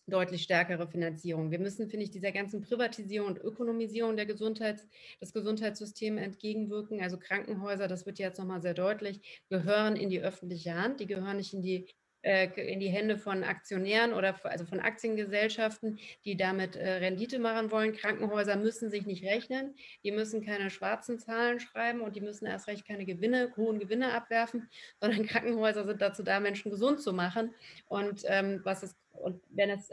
[0.07, 1.51] deutlich stärkere Finanzierung.
[1.51, 4.87] Wir müssen, finde ich, dieser ganzen Privatisierung und Ökonomisierung der Gesundheits,
[5.23, 7.01] des Gesundheitssystems entgegenwirken.
[7.01, 11.01] Also Krankenhäuser, das wird jetzt nochmal sehr deutlich, gehören in die öffentliche Hand.
[11.01, 11.89] Die gehören nicht in die
[12.25, 17.95] in die Hände von Aktionären oder also von Aktiengesellschaften, die damit äh, Rendite machen wollen.
[17.95, 22.67] Krankenhäuser müssen sich nicht rechnen, die müssen keine schwarzen Zahlen schreiben und die müssen erst
[22.67, 24.69] recht keine Gewinne, hohen Gewinne abwerfen,
[25.01, 27.55] sondern Krankenhäuser sind dazu da, Menschen gesund zu machen.
[27.87, 29.93] Und ähm, was ist, und wenn es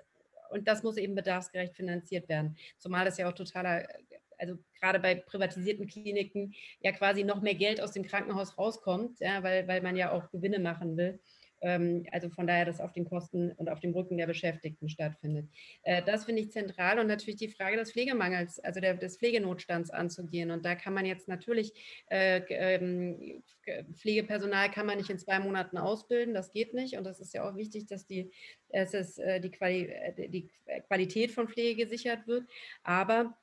[0.50, 2.58] und das muss eben bedarfsgerecht finanziert werden.
[2.78, 3.88] Zumal das ja auch totaler
[4.42, 9.44] also gerade bei privatisierten Kliniken ja quasi noch mehr Geld aus dem Krankenhaus rauskommt, ja,
[9.44, 11.20] weil, weil man ja auch Gewinne machen will.
[11.62, 15.50] Ähm, also von daher, dass auf den Kosten und auf dem Rücken der Beschäftigten stattfindet.
[15.84, 19.92] Äh, das finde ich zentral und natürlich die Frage des Pflegemangels, also der, des Pflegenotstands
[19.92, 20.52] anzugehen.
[20.52, 21.74] Und da kann man jetzt natürlich,
[22.10, 23.44] äh, ähm,
[23.94, 26.98] Pflegepersonal kann man nicht in zwei Monaten ausbilden, das geht nicht.
[26.98, 28.32] Und das ist ja auch wichtig, dass die,
[28.70, 29.90] es äh, die, Quali
[30.30, 30.50] die
[30.88, 32.46] Qualität von Pflege gesichert wird.
[32.84, 33.38] Aber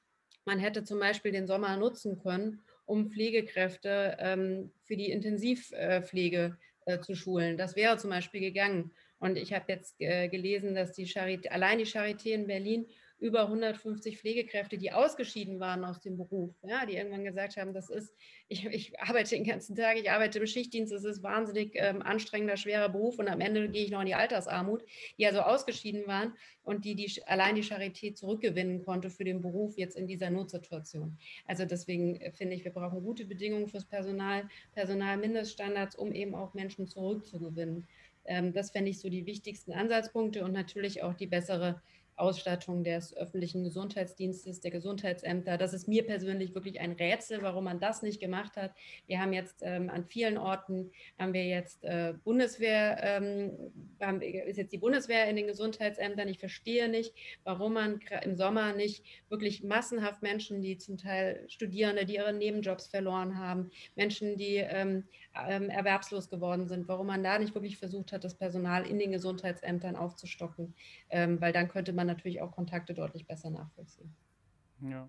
[0.44, 6.56] man hätte zum Beispiel den Sommer nutzen können, um Pflegekräfte ähm, für die Intensivpflege
[6.88, 7.56] äh, zu schulen.
[7.58, 8.92] Das wäre zum Beispiel gegangen.
[9.18, 12.86] Und ich habe jetzt äh, gelesen, dass die Charité, allein die Charité in Berlin
[13.18, 17.90] über 150 Pflegekräfte, die ausgeschieden waren aus dem Beruf, ja, die irgendwann gesagt haben, das
[17.90, 18.14] ist,
[18.48, 22.56] ich, ich arbeite den ganzen Tag, ich arbeite im Schichtdienst, es ist wahnsinnig ähm, anstrengender,
[22.56, 24.84] schwerer Beruf und am Ende gehe ich noch in die Altersarmut,
[25.18, 29.76] die also ausgeschieden waren und die, die allein die Charité zurückgewinnen konnte für den Beruf
[29.76, 31.18] jetzt in dieser Notsituation.
[31.46, 36.54] Also deswegen äh, finde ich, wir brauchen gute Bedingungen fürs Personal, Personalmindeststandards, um eben auch
[36.54, 37.86] Menschen zurückzugewinnen.
[38.28, 41.80] Ähm, das fände ich so die wichtigsten Ansatzpunkte und natürlich auch die bessere
[42.18, 45.56] Ausstattung des öffentlichen Gesundheitsdienstes, der Gesundheitsämter.
[45.56, 48.72] Das ist mir persönlich wirklich ein Rätsel, warum man das nicht gemacht hat.
[49.06, 53.52] Wir haben jetzt ähm, an vielen Orten haben wir jetzt äh, Bundeswehr, ähm,
[54.00, 56.28] haben, ist jetzt die Bundeswehr in den Gesundheitsämtern.
[56.28, 62.04] Ich verstehe nicht, warum man im Sommer nicht wirklich massenhaft Menschen, die zum Teil Studierende,
[62.04, 65.04] die ihre Nebenjobs verloren haben, Menschen, die ähm,
[65.46, 69.12] ähm, erwerbslos geworden sind, warum man da nicht wirklich versucht hat, das Personal in den
[69.12, 70.74] Gesundheitsämtern aufzustocken,
[71.10, 74.14] ähm, weil dann könnte man natürlich auch Kontakte deutlich besser nachvollziehen.
[74.80, 75.08] Ja.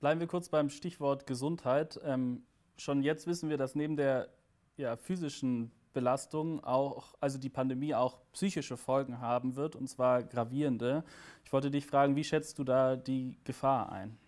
[0.00, 2.00] Bleiben wir kurz beim Stichwort Gesundheit.
[2.04, 2.42] Ähm,
[2.76, 4.28] schon jetzt wissen wir, dass neben der
[4.76, 11.04] ja, physischen Belastung auch, also die Pandemie auch psychische Folgen haben wird, und zwar gravierende.
[11.44, 14.18] Ich wollte dich fragen, wie schätzt du da die Gefahr ein?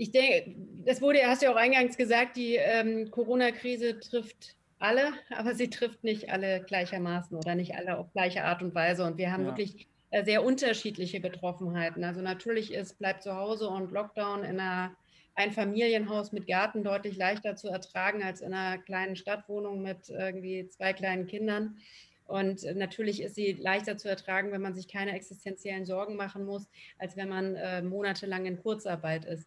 [0.00, 0.54] Ich denke,
[0.86, 5.68] das wurde, hast du ja auch eingangs gesagt, die ähm, Corona-Krise trifft alle, aber sie
[5.68, 9.04] trifft nicht alle gleichermaßen oder nicht alle auf gleiche Art und Weise.
[9.04, 9.50] Und wir haben ja.
[9.50, 12.02] wirklich äh, sehr unterschiedliche Betroffenheiten.
[12.02, 14.96] Also natürlich ist, bleibt zu Hause und Lockdown in einer
[15.34, 20.66] ein Familienhaus mit Garten deutlich leichter zu ertragen als in einer kleinen Stadtwohnung mit irgendwie
[20.68, 21.76] zwei kleinen Kindern.
[22.26, 26.68] Und natürlich ist sie leichter zu ertragen, wenn man sich keine existenziellen Sorgen machen muss,
[26.98, 29.46] als wenn man äh, monatelang in Kurzarbeit ist.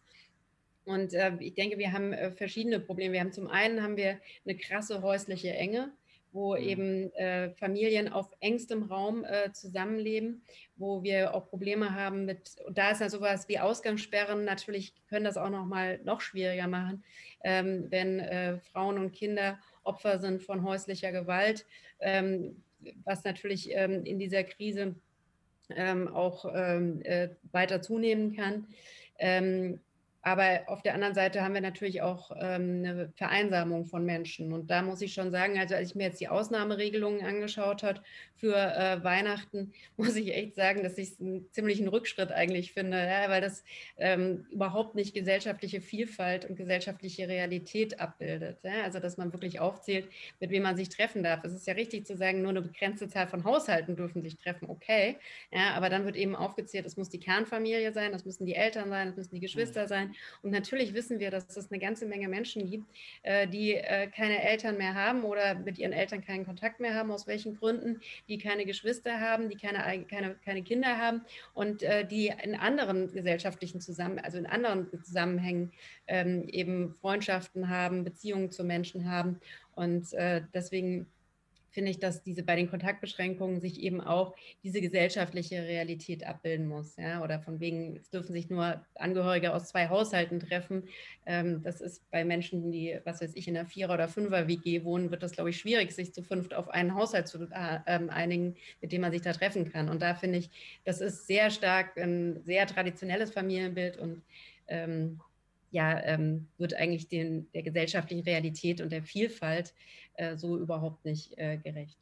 [0.84, 3.14] Und äh, ich denke, wir haben äh, verschiedene Probleme.
[3.14, 5.92] Wir haben zum einen haben wir eine krasse häusliche Enge,
[6.32, 6.62] wo mhm.
[6.62, 10.42] eben äh, Familien auf engstem Raum äh, zusammenleben,
[10.76, 15.24] wo wir auch Probleme haben mit, und da ist ja sowas wie Ausgangssperren natürlich können
[15.24, 17.04] das auch noch mal noch schwieriger machen,
[17.44, 21.66] ähm, wenn äh, Frauen und Kinder Opfer sind von häuslicher Gewalt,
[22.00, 22.62] ähm,
[23.04, 24.94] was natürlich ähm, in dieser Krise
[25.70, 28.66] ähm, auch ähm, äh, weiter zunehmen kann.
[30.24, 34.54] Aber auf der anderen Seite haben wir natürlich auch ähm, eine Vereinsamung von Menschen.
[34.54, 38.00] Und da muss ich schon sagen, also als ich mir jetzt die Ausnahmeregelungen angeschaut habe
[38.34, 42.96] für äh, Weihnachten, muss ich echt sagen, dass ich es einen ziemlichen Rückschritt eigentlich finde,
[42.96, 43.64] ja, weil das
[43.98, 48.60] ähm, überhaupt nicht gesellschaftliche Vielfalt und gesellschaftliche Realität abbildet.
[48.62, 48.82] Ja?
[48.84, 50.08] Also dass man wirklich aufzählt,
[50.40, 51.44] mit wem man sich treffen darf.
[51.44, 54.70] Es ist ja richtig zu sagen, nur eine begrenzte Zahl von Haushalten dürfen sich treffen,
[54.70, 55.18] okay.
[55.52, 58.88] Ja, aber dann wird eben aufgezählt, es muss die Kernfamilie sein, das müssen die Eltern
[58.88, 62.28] sein, es müssen die Geschwister sein Und natürlich wissen wir, dass es eine ganze Menge
[62.28, 62.86] Menschen gibt,
[63.22, 67.10] äh, die äh, keine Eltern mehr haben oder mit ihren Eltern keinen Kontakt mehr haben,
[67.10, 71.22] aus welchen Gründen, die keine Geschwister haben, die keine, keine, keine Kinder haben
[71.54, 75.72] und äh, die in anderen gesellschaftlichen Zusammenhängen, also in anderen Zusammenhängen
[76.06, 79.40] ähm, eben Freundschaften haben, Beziehungen zu Menschen haben.
[79.74, 80.14] Und
[80.54, 81.06] deswegen
[81.74, 86.96] finde ich, dass diese bei den Kontaktbeschränkungen sich eben auch diese gesellschaftliche Realität abbilden muss.
[86.96, 87.22] Ja?
[87.22, 90.84] Oder von wegen, es dürfen sich nur Angehörige aus zwei Haushalten treffen.
[91.26, 95.10] Ähm, das ist bei Menschen, die, was weiß ich, in einer Vierer- oder Fünfer-WG wohnen,
[95.10, 98.54] wird das, glaube ich, schwierig, sich zu fünft auf einen Haushalt zu äh, ähm, einigen,
[98.80, 99.88] mit dem man sich da treffen kann.
[99.88, 100.50] Und da finde ich,
[100.84, 104.22] das ist sehr stark ein sehr traditionelles Familienbild und
[104.68, 105.20] ähm,
[105.74, 109.74] ja, ähm, wird eigentlich den, der gesellschaftlichen Realität und der Vielfalt
[110.14, 111.98] äh, so überhaupt nicht äh, gerecht.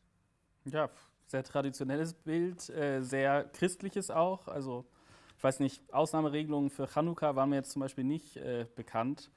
[0.66, 0.90] Ja,
[1.26, 4.46] sehr traditionelles Bild, äh, sehr christliches auch.
[4.46, 4.85] Also
[5.38, 9.30] ich weiß nicht, Ausnahmeregelungen für Chanukka waren mir jetzt zum Beispiel nicht äh, bekannt.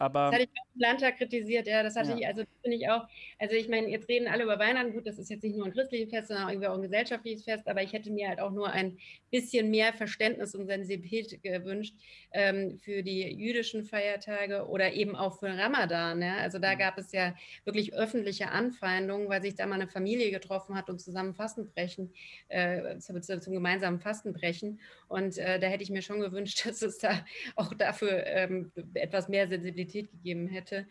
[0.00, 2.16] Aber das hatte ich auch im Landtag kritisiert, ja, das hatte ja.
[2.16, 3.06] ich, also finde ich auch,
[3.38, 5.72] also ich meine, jetzt reden alle über Weihnachten, gut, das ist jetzt nicht nur ein
[5.72, 8.70] christliches Fest, sondern irgendwie auch ein gesellschaftliches Fest, aber ich hätte mir halt auch nur
[8.70, 8.96] ein
[9.30, 11.94] bisschen mehr Verständnis und Sensibilität gewünscht
[12.32, 16.78] ähm, für die jüdischen Feiertage oder eben auch für Ramadan, ja, also da mhm.
[16.78, 17.34] gab es ja
[17.64, 22.10] wirklich öffentliche Anfeindungen, weil sich da mal eine Familie getroffen hat und zusammen Fastenbrechen,
[22.48, 26.96] äh, zum, zum, gemeinsamen Fastenbrechen und äh, da hätte ich mir schon gewünscht, dass es
[26.96, 27.22] da
[27.56, 30.86] auch dafür ähm, etwas mehr Sensibilität gegeben hätte,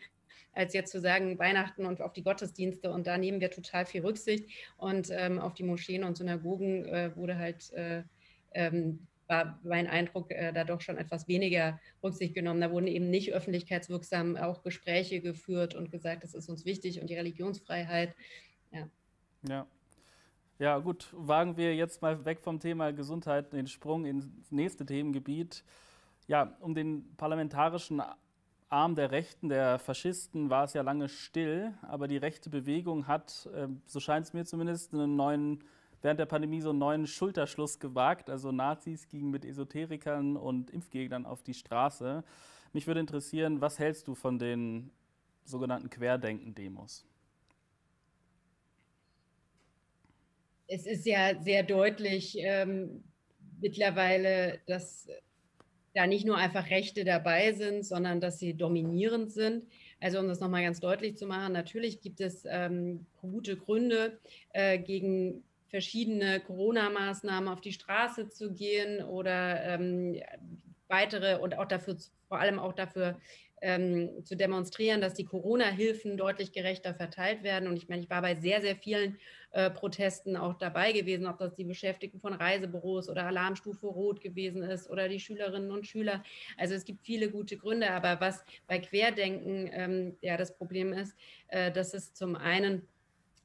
[0.52, 4.02] als jetzt zu sagen, Weihnachten und auf die Gottesdienste und da nehmen wir total viel
[4.02, 8.02] Rücksicht und ähm, auf die Moscheen und Synagogen äh, wurde halt, äh,
[8.52, 12.60] ähm, war mein Eindruck, äh, da doch schon etwas weniger Rücksicht genommen.
[12.60, 17.08] Da wurden eben nicht öffentlichkeitswirksam auch Gespräche geführt und gesagt, das ist uns wichtig und
[17.08, 18.16] die Religionsfreiheit.
[18.72, 18.88] Ja.
[19.48, 19.66] Ja.
[20.60, 25.64] Ja, gut, wagen wir jetzt mal weg vom Thema Gesundheit den Sprung ins nächste Themengebiet.
[26.26, 28.02] Ja, um den parlamentarischen
[28.70, 33.48] Arm der Rechten, der Faschisten, war es ja lange still, aber die rechte Bewegung hat,
[33.52, 35.64] ähm, so scheint es mir zumindest, einen neuen,
[36.02, 38.30] während der Pandemie so einen neuen Schulterschluss gewagt.
[38.30, 42.22] Also Nazis gingen mit Esoterikern und Impfgegnern auf die Straße.
[42.72, 44.92] Mich würde interessieren, was hältst du von den
[45.44, 47.04] sogenannten Querdenken-Demos?
[50.68, 53.02] Es ist ja sehr deutlich ähm,
[53.60, 55.08] mittlerweile, dass
[55.94, 59.64] da nicht nur einfach Rechte dabei sind, sondern dass sie dominierend sind.
[60.00, 64.18] Also um das nochmal ganz deutlich zu machen, natürlich gibt es ähm, gute Gründe,
[64.52, 70.20] äh, gegen verschiedene Corona-Maßnahmen auf die Straße zu gehen oder ähm,
[70.88, 71.96] weitere und auch dafür,
[72.28, 73.18] vor allem auch dafür
[73.60, 77.68] ähm, zu demonstrieren, dass die Corona-Hilfen deutlich gerechter verteilt werden.
[77.68, 79.18] Und ich meine, ich war bei sehr, sehr vielen
[79.52, 84.62] äh, Protesten auch dabei gewesen, ob das die Beschäftigten von Reisebüros oder Alarmstufe Rot gewesen
[84.62, 86.22] ist oder die Schülerinnen und Schüler.
[86.56, 91.16] Also es gibt viele gute Gründe, aber was bei Querdenken ähm, ja das Problem ist,
[91.48, 92.86] äh, dass es zum einen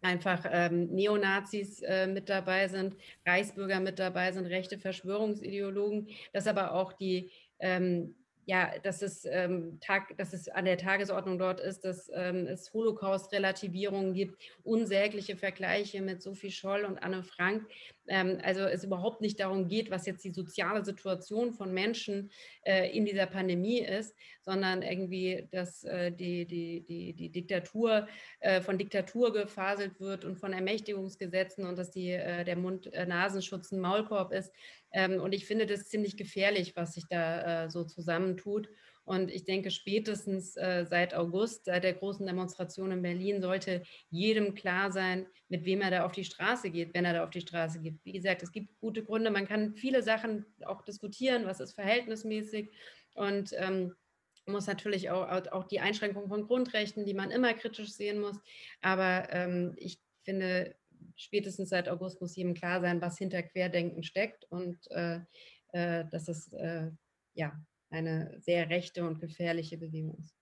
[0.02, 6.74] einfach ähm, Neonazis äh, mit dabei sind, Reichsbürger mit dabei sind, rechte Verschwörungsideologen, dass aber
[6.74, 8.14] auch die ähm,
[8.46, 12.72] ja, dass es, ähm, Tag, dass es an der Tagesordnung dort ist, dass ähm, es
[12.74, 17.68] Holocaust-Relativierungen gibt, unsägliche Vergleiche mit Sophie Scholl und Anne Frank.
[18.08, 22.30] Ähm, also es überhaupt nicht darum geht, was jetzt die soziale Situation von Menschen
[22.64, 28.08] äh, in dieser Pandemie ist, sondern irgendwie, dass äh, die, die, die, die Diktatur
[28.42, 33.80] äh, von Diktatur gefaselt wird und von Ermächtigungsgesetzen und dass die, äh, der Mund-Nasenschutz ein
[33.80, 34.54] Maulkorb ist.
[34.96, 38.70] Ähm, und ich finde das ziemlich gefährlich, was sich da äh, so zusammentut.
[39.04, 44.56] Und ich denke, spätestens äh, seit August, seit der großen Demonstration in Berlin, sollte jedem
[44.56, 47.42] klar sein, mit wem er da auf die Straße geht, wenn er da auf die
[47.42, 48.00] Straße geht.
[48.06, 49.32] Wie gesagt, es gibt gute Gründe.
[49.32, 52.72] Man kann viele Sachen auch diskutieren, was ist verhältnismäßig.
[53.16, 53.94] Und ähm,
[54.48, 58.40] muss natürlich auch, auch die Einschränkung von Grundrechten, die man immer kritisch sehen muss.
[58.82, 60.74] Aber ähm, ich finde,
[61.16, 65.20] spätestens seit August muss jedem klar sein, was hinter Querdenken steckt und äh,
[65.74, 66.92] äh, dass es äh,
[67.34, 67.54] ja
[67.90, 70.36] eine sehr rechte und gefährliche Bewegung ist.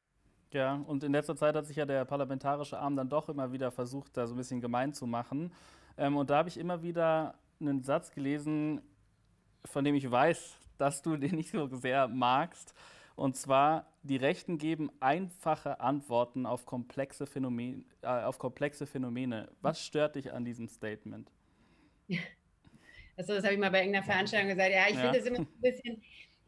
[0.52, 3.72] Ja, und in letzter Zeit hat sich ja der parlamentarische Arm dann doch immer wieder
[3.72, 5.52] versucht, da so ein bisschen gemein zu machen.
[5.98, 8.82] Ähm, und da habe ich immer wieder einen Satz gelesen,
[9.66, 12.74] von dem ich weiß, dass du den nicht so sehr magst.
[13.16, 19.50] Und zwar, die Rechten geben einfache Antworten auf komplexe, Phänomene, äh, auf komplexe Phänomene.
[19.62, 21.32] Was stört dich an diesem Statement?
[23.16, 24.72] Also das habe ich mal bei irgendeiner Veranstaltung gesagt.
[24.72, 25.02] Ja, ich ja.
[25.02, 26.02] finde es immer ein bisschen,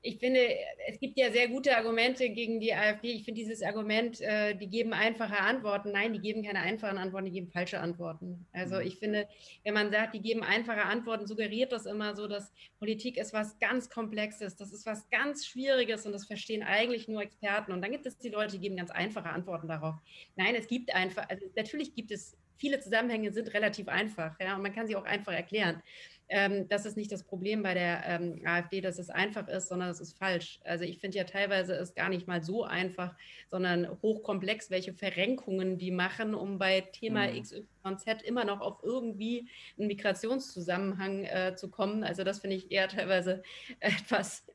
[0.05, 0.39] ich finde,
[0.87, 3.11] es gibt ja sehr gute Argumente gegen die AfD.
[3.11, 5.91] Ich finde dieses Argument, äh, die geben einfache Antworten.
[5.91, 8.45] Nein, die geben keine einfachen Antworten, die geben falsche Antworten.
[8.53, 8.81] Also mhm.
[8.81, 9.27] ich finde,
[9.63, 13.57] wenn man sagt, die geben einfache Antworten, suggeriert das immer so, dass Politik ist was
[13.57, 17.71] ganz Komplexes, das ist was ganz Schwieriges und das verstehen eigentlich nur Experten.
[17.71, 19.95] Und dann gibt es die Leute, die geben ganz einfache Antworten darauf.
[20.35, 24.61] Nein, es gibt einfach, also natürlich gibt es viele Zusammenhänge sind relativ einfach, ja, und
[24.61, 25.81] man kann sie auch einfach erklären.
[26.27, 29.89] Ähm, das ist nicht das Problem bei der ähm, AfD, dass es einfach ist, sondern
[29.89, 30.59] es ist falsch.
[30.63, 33.15] Also ich finde ja teilweise ist gar nicht mal so einfach,
[33.51, 37.43] sondern hochkomplex, welche Verrenkungen die machen, um bei Thema mhm.
[37.43, 42.03] XYZ immer noch auf irgendwie einen Migrationszusammenhang äh, zu kommen.
[42.03, 43.43] Also das finde ich eher teilweise
[43.79, 44.47] etwas,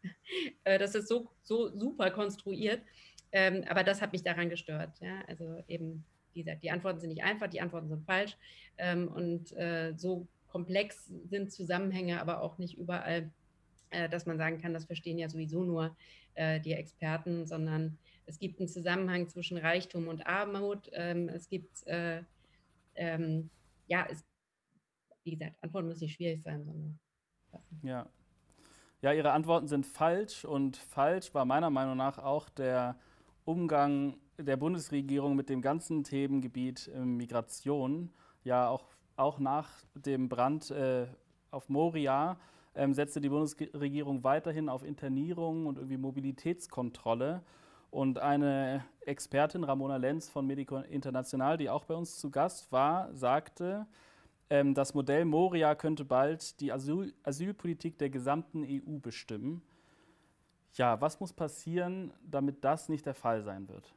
[0.65, 2.83] äh, das ist so, so super konstruiert.
[3.33, 4.99] Ähm, aber das hat mich daran gestört.
[5.01, 5.23] Ja?
[5.29, 8.37] Also eben, wie gesagt, die Antworten sind nicht einfach, die Antworten sind falsch.
[8.79, 13.31] Ähm, und äh, so komplex sind Zusammenhänge, aber auch nicht überall,
[13.91, 15.97] äh, dass man sagen kann, das verstehen ja sowieso nur
[16.35, 20.89] äh, die Experten, sondern es gibt einen Zusammenhang zwischen Reichtum und Armut.
[20.93, 22.23] Ähm, es gibt, äh,
[22.95, 23.51] ähm,
[23.89, 24.25] ja, es,
[25.25, 26.99] wie gesagt, Antworten müssen nicht schwierig sein, sondern.
[27.83, 28.09] Ja.
[29.03, 32.99] Ja, Ihre Antworten sind falsch und falsch war meiner Meinung nach auch der
[33.47, 38.11] Umgang der Bundesregierung mit dem ganzen Themengebiet Migration.
[38.45, 38.85] Ja, auch
[39.21, 41.07] auch nach dem Brand äh,
[41.51, 42.39] auf Moria
[42.75, 47.43] ähm, setzte die Bundesregierung weiterhin auf Internierung und irgendwie Mobilitätskontrolle.
[47.91, 53.13] Und eine Expertin, Ramona Lenz von Medico International, die auch bei uns zu Gast war,
[53.15, 53.87] sagte,
[54.49, 59.61] ähm, das Modell Moria könnte bald die Asyl Asylpolitik der gesamten EU bestimmen.
[60.75, 63.93] Ja, was muss passieren, damit das nicht der Fall sein wird?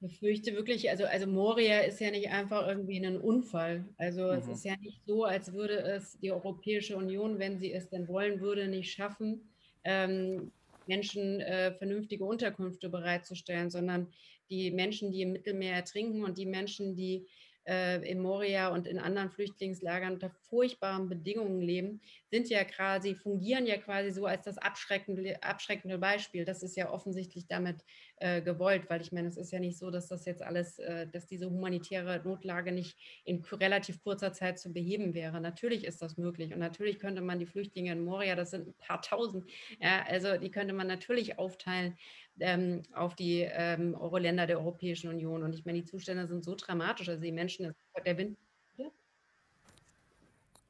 [0.00, 3.84] Befürchte wirklich, also, also Moria ist ja nicht einfach irgendwie ein Unfall.
[3.98, 4.38] Also mhm.
[4.38, 8.08] es ist ja nicht so, als würde es die Europäische Union, wenn sie es denn
[8.08, 9.50] wollen würde, nicht schaffen,
[9.84, 10.50] ähm,
[10.86, 14.08] Menschen äh, vernünftige Unterkünfte bereitzustellen, sondern
[14.48, 17.26] die Menschen, die im Mittelmeer ertrinken und die Menschen, die
[17.68, 23.66] äh, in Moria und in anderen Flüchtlingslagern unter furchtbaren Bedingungen leben, sind ja quasi, fungieren
[23.66, 26.44] ja quasi so als das abschreckende, abschreckende Beispiel.
[26.44, 27.82] Das ist ja offensichtlich damit
[28.16, 31.06] äh, gewollt, weil ich meine, es ist ja nicht so, dass das jetzt alles, äh,
[31.06, 35.40] dass diese humanitäre Notlage nicht in relativ kurzer Zeit zu beheben wäre.
[35.40, 38.74] Natürlich ist das möglich und natürlich könnte man die Flüchtlinge in Moria, das sind ein
[38.78, 41.96] paar tausend, ja, also die könnte man natürlich aufteilen
[42.40, 45.42] ähm, auf die ähm, Euro-Länder der Europäischen Union.
[45.42, 47.08] Und ich meine, die Zustände sind so dramatisch.
[47.08, 48.38] Also die Menschen, der Wind,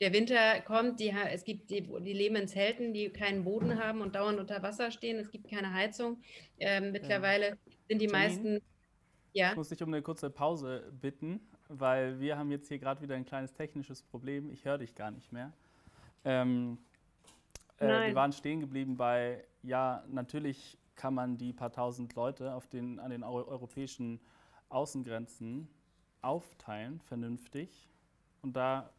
[0.01, 4.01] der Winter kommt, die, es gibt die, die leben in Zelten, die keinen Boden haben
[4.01, 5.19] und dauernd unter Wasser stehen.
[5.19, 6.23] Es gibt keine Heizung.
[6.59, 7.59] Ähm, mittlerweile
[7.89, 8.63] sind die Janine, meisten.
[9.33, 9.51] Ja.
[9.51, 13.15] Ich muss dich um eine kurze Pause bitten, weil wir haben jetzt hier gerade wieder
[13.15, 14.51] ein kleines technisches Problem.
[14.51, 15.53] Ich höre dich gar nicht mehr.
[16.25, 16.79] Ähm,
[17.79, 22.67] äh, wir waren stehen geblieben bei, ja, natürlich kann man die paar tausend Leute auf
[22.69, 24.21] den, an den europäischen
[24.71, 25.69] Außengrenzen
[26.23, 27.89] aufteilen, vernünftig.
[28.43, 28.91] Und da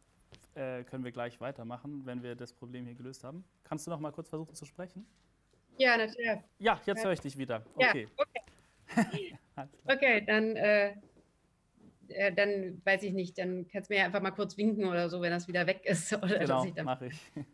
[0.54, 3.44] äh, können wir gleich weitermachen, wenn wir das Problem hier gelöst haben.
[3.64, 5.06] Kannst du noch mal kurz versuchen zu sprechen?
[5.78, 6.40] Ja, natürlich.
[6.58, 7.64] Ja, jetzt höre ich dich wieder.
[7.74, 8.08] Okay.
[8.16, 8.24] Ja,
[8.96, 9.38] okay.
[9.86, 10.94] okay, dann, äh,
[12.08, 15.20] äh, dann weiß ich nicht, dann kannst du mir einfach mal kurz winken oder so,
[15.20, 16.12] wenn das wieder weg ist.
[16.22, 17.46] Oder genau, mache ich.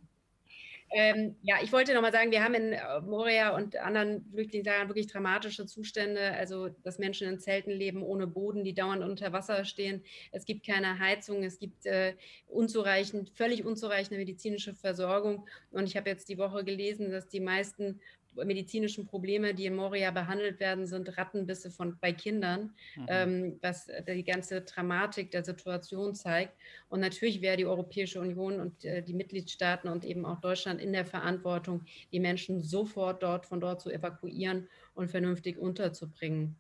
[0.90, 4.88] Ähm, ja, ich wollte noch mal sagen, wir haben in äh, Moria und anderen Flüchtlingslagern
[4.88, 9.64] wirklich dramatische Zustände, also dass Menschen in Zelten leben ohne Boden, die dauernd unter Wasser
[9.64, 10.03] stehen.
[10.33, 12.14] Es gibt keine Heizung, es gibt äh,
[12.46, 15.46] unzureichend, völlig unzureichende medizinische Versorgung.
[15.70, 18.01] Und ich habe jetzt die Woche gelesen, dass die meisten
[18.35, 23.07] medizinischen Probleme, die in Moria behandelt werden, sind Rattenbisse von, bei Kindern, mhm.
[23.09, 26.55] ähm, was die ganze Dramatik der Situation zeigt.
[26.88, 30.93] Und natürlich wäre die Europäische Union und äh, die Mitgliedstaaten und eben auch Deutschland in
[30.93, 36.57] der Verantwortung, die Menschen sofort dort von dort zu evakuieren und vernünftig unterzubringen.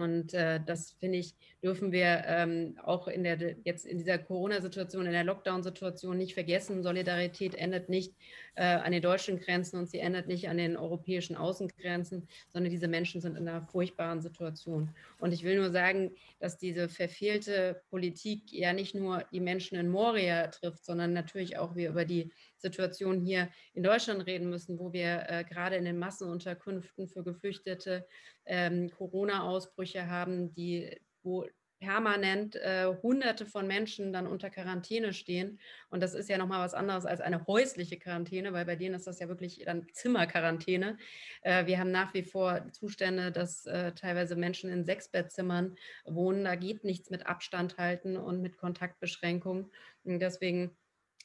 [0.00, 5.06] Und äh, das finde ich, dürfen wir ähm, auch in der jetzt in dieser Corona-Situation,
[5.06, 6.82] in der Lockdown-Situation nicht vergessen.
[6.82, 8.14] Solidarität endet nicht
[8.54, 12.88] äh, an den deutschen Grenzen und sie endet nicht an den europäischen Außengrenzen, sondern diese
[12.88, 14.90] Menschen sind in einer furchtbaren Situation.
[15.18, 19.90] Und ich will nur sagen, dass diese verfehlte Politik ja nicht nur die Menschen in
[19.90, 24.92] Moria trifft, sondern natürlich auch wir über die Situation hier in Deutschland reden müssen, wo
[24.92, 28.06] wir äh, gerade in den Massenunterkünften für Geflüchtete
[28.50, 31.46] ähm, Corona-Ausbrüche haben, die, wo
[31.80, 35.58] permanent äh, Hunderte von Menschen dann unter Quarantäne stehen.
[35.88, 39.06] Und das ist ja nochmal was anderes als eine häusliche Quarantäne, weil bei denen ist
[39.06, 40.98] das ja wirklich dann Zimmerquarantäne.
[41.42, 46.44] Äh, wir haben nach wie vor Zustände, dass äh, teilweise Menschen in Sechsbettzimmern wohnen.
[46.44, 49.70] Da geht nichts mit Abstand halten und mit Kontaktbeschränkungen.
[50.04, 50.76] Deswegen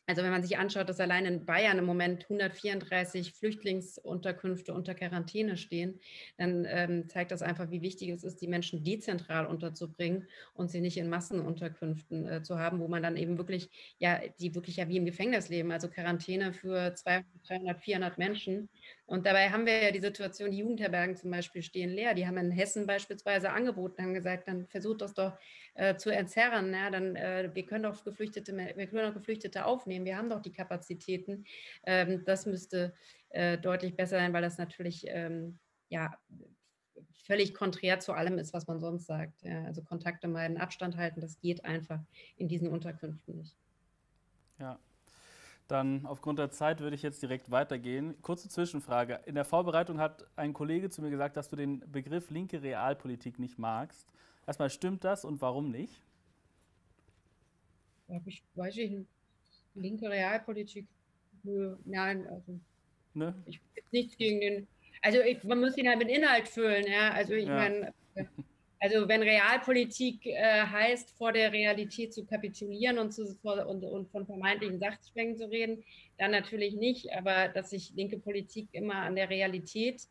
[0.07, 5.57] Also wenn man sich anschaut, dass allein in Bayern im Moment 134 Flüchtlingsunterkünfte unter Quarantäne
[5.57, 5.99] stehen,
[6.37, 10.81] dann ähm, zeigt das einfach, wie wichtig es ist, die Menschen dezentral unterzubringen und sie
[10.81, 14.87] nicht in Massenunterkünften äh, zu haben, wo man dann eben wirklich, ja, die wirklich ja
[14.87, 18.69] wie im Gefängnis leben, also Quarantäne für 200, 300, 400 Menschen.
[19.07, 22.13] Und dabei haben wir ja die Situation, die Jugendherbergen zum Beispiel stehen leer.
[22.13, 25.33] Die haben in Hessen beispielsweise angeboten, haben gesagt, dann versucht das doch
[25.75, 26.73] äh, zu entzerren.
[26.73, 30.05] Ja, dann, äh, wir können doch Geflüchtete, wir können doch Geflüchtete aufnehmen.
[30.05, 31.45] Wir haben doch die Kapazitäten.
[31.83, 32.93] Ähm, das müsste
[33.29, 35.59] äh, deutlich besser sein, weil das natürlich ähm,
[35.89, 36.17] ja
[37.25, 39.41] völlig konträr zu allem ist, was man sonst sagt.
[39.43, 41.99] Ja, also Kontakte meiden, Abstand halten, das geht einfach
[42.37, 43.55] in diesen Unterkünften nicht.
[44.59, 44.79] Ja,
[45.67, 48.21] dann aufgrund der Zeit würde ich jetzt direkt weitergehen.
[48.21, 49.19] Kurze Zwischenfrage.
[49.25, 53.39] In der Vorbereitung hat ein Kollege zu mir gesagt, dass du den Begriff linke Realpolitik
[53.39, 54.07] nicht magst.
[54.47, 56.01] Erstmal stimmt das und warum nicht?
[58.25, 59.07] Ich weiß nicht,
[59.73, 60.87] linke Realpolitik.
[61.85, 62.59] Nein, also
[63.13, 63.35] ne?
[63.45, 63.59] ich
[63.91, 64.67] nichts gegen den.
[65.01, 67.11] Also ich, man muss ihn halt mit Inhalt füllen, ja.
[67.11, 67.55] Also ich ja.
[67.55, 67.93] meine,
[68.79, 74.25] also wenn Realpolitik äh, heißt, vor der Realität zu kapitulieren und, zu, und, und von
[74.25, 75.83] vermeintlichen Sachzwängen zu reden,
[76.17, 77.11] dann natürlich nicht.
[77.13, 80.07] Aber dass sich linke Politik immer an der Realität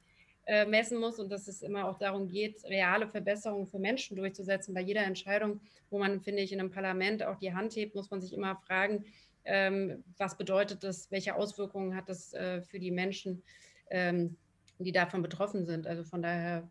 [0.47, 4.75] äh, messen muss und dass es immer auch darum geht, reale Verbesserungen für Menschen durchzusetzen.
[4.75, 8.11] Bei jeder Entscheidung, wo man, finde ich, in einem Parlament auch die Hand hebt, muss
[8.11, 9.05] man sich immer fragen,
[9.45, 13.43] ähm, was bedeutet das, welche Auswirkungen hat das äh, für die Menschen,
[13.91, 14.37] ähm,
[14.79, 15.87] die davon betroffen sind.
[15.87, 16.69] Also von daher,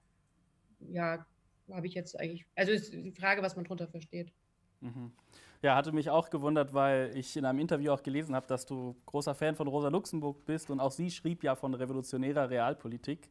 [0.79, 1.25] ja,
[1.71, 4.31] habe ich jetzt eigentlich, also ist die Frage, was man darunter versteht.
[4.81, 5.11] Mhm.
[5.61, 8.97] Ja, hatte mich auch gewundert, weil ich in einem Interview auch gelesen habe, dass du
[9.05, 13.29] großer Fan von Rosa Luxemburg bist und auch sie schrieb ja von revolutionärer Realpolitik.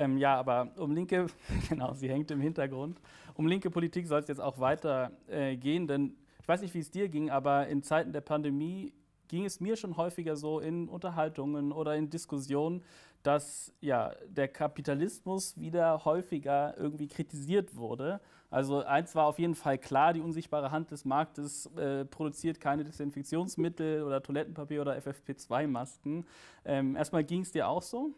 [0.00, 1.26] Ähm, ja, aber um linke,
[1.68, 2.98] genau, sie hängt im Hintergrund.
[3.34, 6.78] Um linke Politik soll es jetzt auch weiter äh, gehen, denn ich weiß nicht, wie
[6.78, 8.94] es dir ging, aber in Zeiten der Pandemie
[9.28, 12.82] ging es mir schon häufiger so in Unterhaltungen oder in Diskussionen,
[13.22, 18.20] dass ja, der Kapitalismus wieder häufiger irgendwie kritisiert wurde.
[18.50, 22.84] Also eins war auf jeden Fall klar, die unsichtbare Hand des Marktes äh, produziert keine
[22.84, 26.26] Desinfektionsmittel oder Toilettenpapier oder FFP2-Masken.
[26.64, 28.14] Ähm, erstmal ging es dir auch so?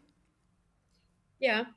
[1.43, 1.75] Ja,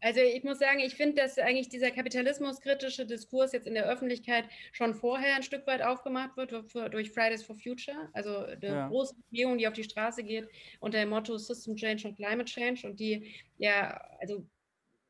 [0.00, 4.44] also ich muss sagen, ich finde, dass eigentlich dieser kapitalismuskritische Diskurs jetzt in der Öffentlichkeit
[4.70, 6.52] schon vorher ein Stück weit aufgemacht wird
[6.92, 8.88] durch Fridays for Future, also eine ja.
[8.88, 10.46] große Bewegung, die auf die Straße geht
[10.80, 14.46] unter dem Motto System Change und Climate Change und die ja, also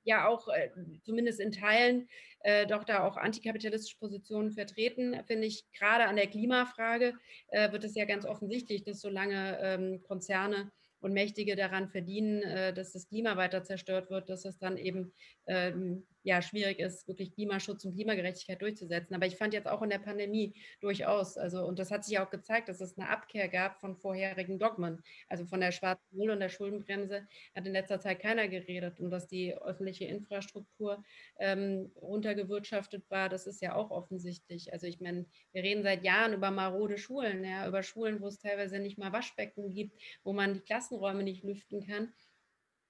[0.05, 0.70] ja auch äh,
[1.03, 2.09] zumindest in Teilen
[2.44, 7.14] äh, doch da auch antikapitalistische Positionen vertreten, finde ich, gerade an der Klimafrage
[7.49, 10.70] äh, wird es ja ganz offensichtlich, dass solange ähm, Konzerne
[11.01, 15.12] und Mächtige daran verdienen, äh, dass das Klima weiter zerstört wird, dass es dann eben
[15.46, 19.14] ähm, ja, schwierig ist, wirklich Klimaschutz und Klimagerechtigkeit durchzusetzen.
[19.14, 22.29] Aber ich fand jetzt auch in der Pandemie durchaus, also und das hat sich auch
[22.29, 25.03] gezeigt, dass es eine Abkehr gab von vorherigen Dogmen.
[25.29, 29.11] Also von der schwarzen Null und der Schuldenbremse hat in letzter Zeit keiner geredet und
[29.11, 31.03] dass die öffentliche Infrastruktur
[31.39, 34.74] ähm, runtergewirtschaftet war, das ist ja auch offensichtlich.
[34.74, 38.39] Also ich meine, wir reden seit Jahren über marode Schulen, ja, über Schulen, wo es
[38.39, 42.12] teilweise nicht mal Waschbecken gibt, wo man die Klassenräume nicht lüften kann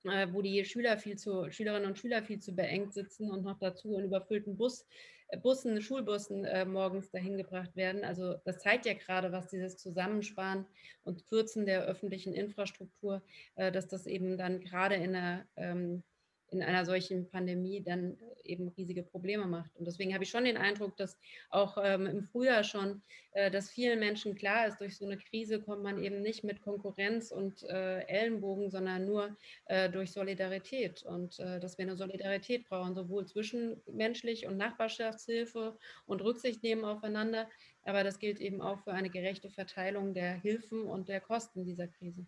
[0.05, 3.59] äh, wo die Schüler viel zu, Schülerinnen und Schüler viel zu beengt sitzen und noch
[3.59, 4.86] dazu in überfüllten Bus,
[5.28, 8.05] äh, Bussen, Schulbussen äh, morgens dahin gebracht werden.
[8.05, 10.66] Also das zeigt ja gerade, was dieses Zusammensparen
[11.05, 13.22] und Kürzen der öffentlichen Infrastruktur,
[13.57, 16.03] äh, dass das eben dann gerade in einer ähm,
[16.51, 19.76] in einer solchen Pandemie dann eben riesige Probleme macht.
[19.76, 21.18] Und deswegen habe ich schon den Eindruck, dass
[21.51, 25.61] auch ähm, im Frühjahr schon, äh, dass vielen Menschen klar ist, durch so eine Krise
[25.61, 29.36] kommt man eben nicht mit Konkurrenz und äh, Ellenbogen, sondern nur
[29.66, 31.03] äh, durch Solidarität.
[31.03, 35.76] Und äh, dass wir eine Solidarität brauchen, sowohl zwischenmenschlich und Nachbarschaftshilfe
[36.07, 37.49] und Rücksicht nehmen aufeinander.
[37.82, 41.88] Aber das gilt eben auch für eine gerechte Verteilung der Hilfen und der Kosten dieser
[41.88, 42.26] Krise.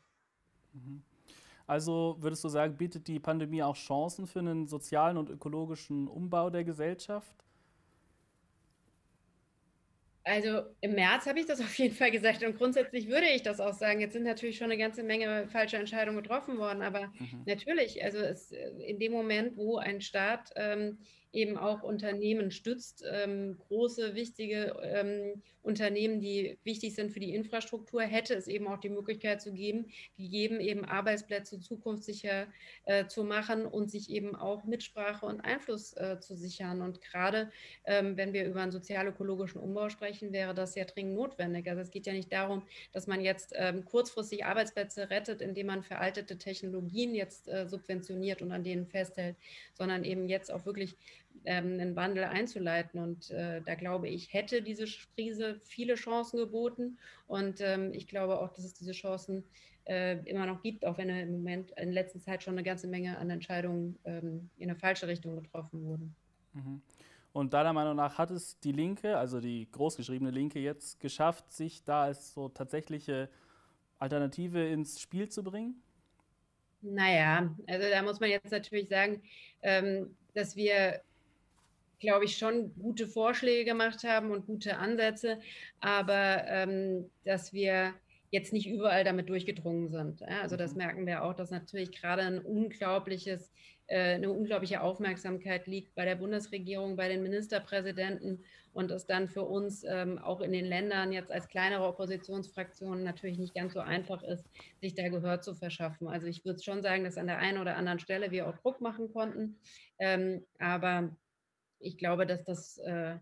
[0.73, 1.03] Mhm.
[1.71, 6.51] Also würdest du sagen, bietet die Pandemie auch Chancen für einen sozialen und ökologischen Umbau
[6.51, 7.45] der Gesellschaft?
[10.25, 13.61] Also im März habe ich das auf jeden Fall gesagt und grundsätzlich würde ich das
[13.61, 14.01] auch sagen.
[14.01, 17.45] Jetzt sind natürlich schon eine ganze Menge falsche Entscheidungen getroffen worden, aber mhm.
[17.47, 20.99] natürlich, also es, in dem Moment, wo ein Staat ähm,
[21.33, 28.03] eben auch Unternehmen stützt, ähm, große, wichtige ähm, Unternehmen, die wichtig sind für die Infrastruktur,
[28.03, 32.47] hätte es eben auch die Möglichkeit zu geben, gegeben, eben Arbeitsplätze zukunftssicher
[32.87, 36.81] äh, zu machen und sich eben auch Mitsprache und Einfluss äh, zu sichern.
[36.81, 37.51] Und gerade
[37.85, 41.69] ähm, wenn wir über einen sozial-ökologischen Umbau sprechen, wäre das ja dringend notwendig.
[41.69, 42.63] Also es geht ja nicht darum,
[42.93, 48.51] dass man jetzt ähm, kurzfristig Arbeitsplätze rettet, indem man veraltete Technologien jetzt äh, subventioniert und
[48.53, 49.37] an denen festhält,
[49.75, 50.97] sondern eben jetzt auch wirklich
[51.45, 53.01] ähm, einen Wandel einzuleiten.
[53.01, 56.99] Und äh, da glaube ich, hätte diese Krise viele Chancen geboten.
[57.27, 59.45] Und ähm, ich glaube auch, dass es diese Chancen
[59.85, 63.19] äh, immer noch gibt, auch wenn im Moment in letzter Zeit schon eine ganze Menge
[63.19, 66.15] an Entscheidungen ähm, in eine falsche Richtung getroffen wurden.
[66.53, 66.83] Mhm.
[67.33, 71.85] Und deiner Meinung nach hat es die Linke, also die großgeschriebene Linke, jetzt geschafft, sich
[71.85, 73.31] da als so tatsächliche
[73.99, 75.81] Alternative ins Spiel zu bringen?
[76.83, 79.23] Naja, also da muss man jetzt natürlich sagen,
[79.63, 81.03] ähm, dass wir,
[82.01, 85.39] glaube ich, schon gute Vorschläge gemacht haben und gute Ansätze,
[85.81, 87.95] aber ähm, dass wir
[88.31, 90.23] jetzt nicht überall damit durchgedrungen sind.
[90.23, 90.79] Also das mhm.
[90.79, 93.51] merken wir auch, dass natürlich gerade ein unglaubliches,
[93.89, 99.43] äh, eine unglaubliche Aufmerksamkeit liegt bei der Bundesregierung, bei den Ministerpräsidenten und es dann für
[99.43, 104.23] uns ähm, auch in den Ländern jetzt als kleinere Oppositionsfraktionen natürlich nicht ganz so einfach
[104.23, 104.45] ist,
[104.81, 106.07] sich da Gehör zu verschaffen.
[106.07, 108.81] Also ich würde schon sagen, dass an der einen oder anderen Stelle wir auch Druck
[108.81, 109.59] machen konnten,
[109.99, 111.11] ähm, aber
[111.81, 113.17] ich glaube, dass das äh,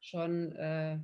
[0.00, 0.98] schon äh,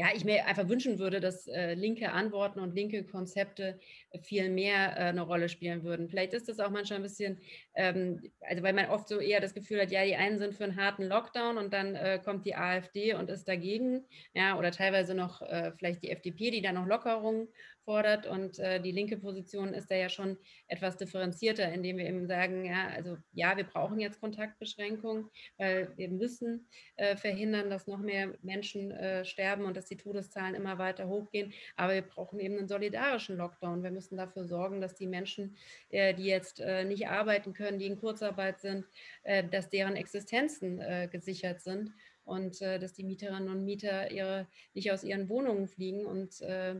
[0.00, 3.78] ja, ich mir einfach wünschen würde, dass äh, linke Antworten und linke Konzepte
[4.22, 6.08] viel mehr äh, eine Rolle spielen würden.
[6.08, 7.38] Vielleicht ist das auch manchmal ein bisschen,
[7.74, 10.64] ähm, also weil man oft so eher das Gefühl hat, ja, die einen sind für
[10.64, 15.14] einen harten Lockdown und dann äh, kommt die AfD und ist dagegen, ja, oder teilweise
[15.14, 17.48] noch äh, vielleicht die FDP, die da noch Lockerungen
[17.90, 18.24] fordert.
[18.28, 20.38] Und äh, die linke Position ist da ja schon
[20.68, 25.28] etwas differenzierter, indem wir eben sagen, ja, also ja, wir brauchen jetzt Kontaktbeschränkungen,
[25.58, 30.54] weil wir müssen äh, verhindern, dass noch mehr Menschen äh, sterben und dass die Todeszahlen
[30.54, 31.52] immer weiter hochgehen.
[31.74, 33.82] Aber wir brauchen eben einen solidarischen Lockdown.
[33.82, 35.56] Wir müssen dafür sorgen, dass die Menschen,
[35.88, 38.84] äh, die jetzt äh, nicht arbeiten können, die in Kurzarbeit sind,
[39.24, 40.80] äh, dass deren Existenzen
[41.10, 41.92] gesichert sind
[42.30, 46.76] und äh, dass die Mieterinnen und Mieter ihre, nicht aus ihren Wohnungen fliegen und äh,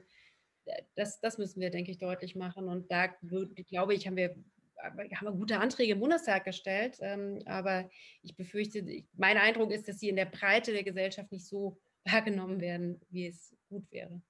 [0.94, 2.68] das, das müssen wir, denke ich, deutlich machen.
[2.68, 4.34] Und da glaube ich, haben wir,
[4.82, 6.98] haben wir gute Anträge im Bundestag gestellt.
[7.00, 7.88] Ähm, aber
[8.22, 12.60] ich befürchte, mein Eindruck ist, dass sie in der Breite der Gesellschaft nicht so wahrgenommen
[12.60, 14.20] werden, wie es gut wäre.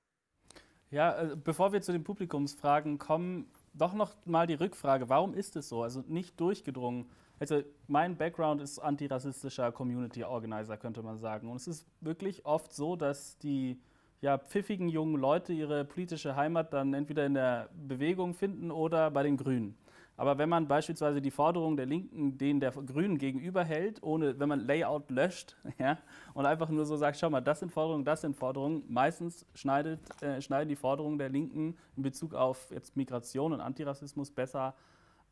[0.91, 5.57] Ja, äh, bevor wir zu den Publikumsfragen kommen, doch noch mal die Rückfrage, warum ist
[5.57, 5.83] es so?
[5.83, 7.09] Also nicht durchgedrungen.
[7.39, 11.49] Also mein Background ist antirassistischer Community Organizer, könnte man sagen.
[11.49, 13.81] Und es ist wirklich oft so, dass die
[14.21, 19.23] ja, pfiffigen jungen Leute ihre politische Heimat dann entweder in der Bewegung finden oder bei
[19.23, 19.77] den Grünen.
[20.21, 24.61] Aber wenn man beispielsweise die Forderungen der Linken denen der Grünen gegenüberhält, ohne, wenn man
[24.61, 25.97] Layout löscht ja,
[26.35, 30.01] und einfach nur so sagt, schau mal, das sind Forderungen, das sind Forderungen, meistens schneidet,
[30.23, 34.75] äh, schneiden die Forderungen der Linken in Bezug auf jetzt Migration und Antirassismus besser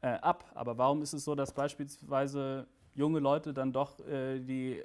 [0.00, 0.50] äh, ab.
[0.54, 4.82] Aber warum ist es so, dass beispielsweise junge Leute dann doch äh, die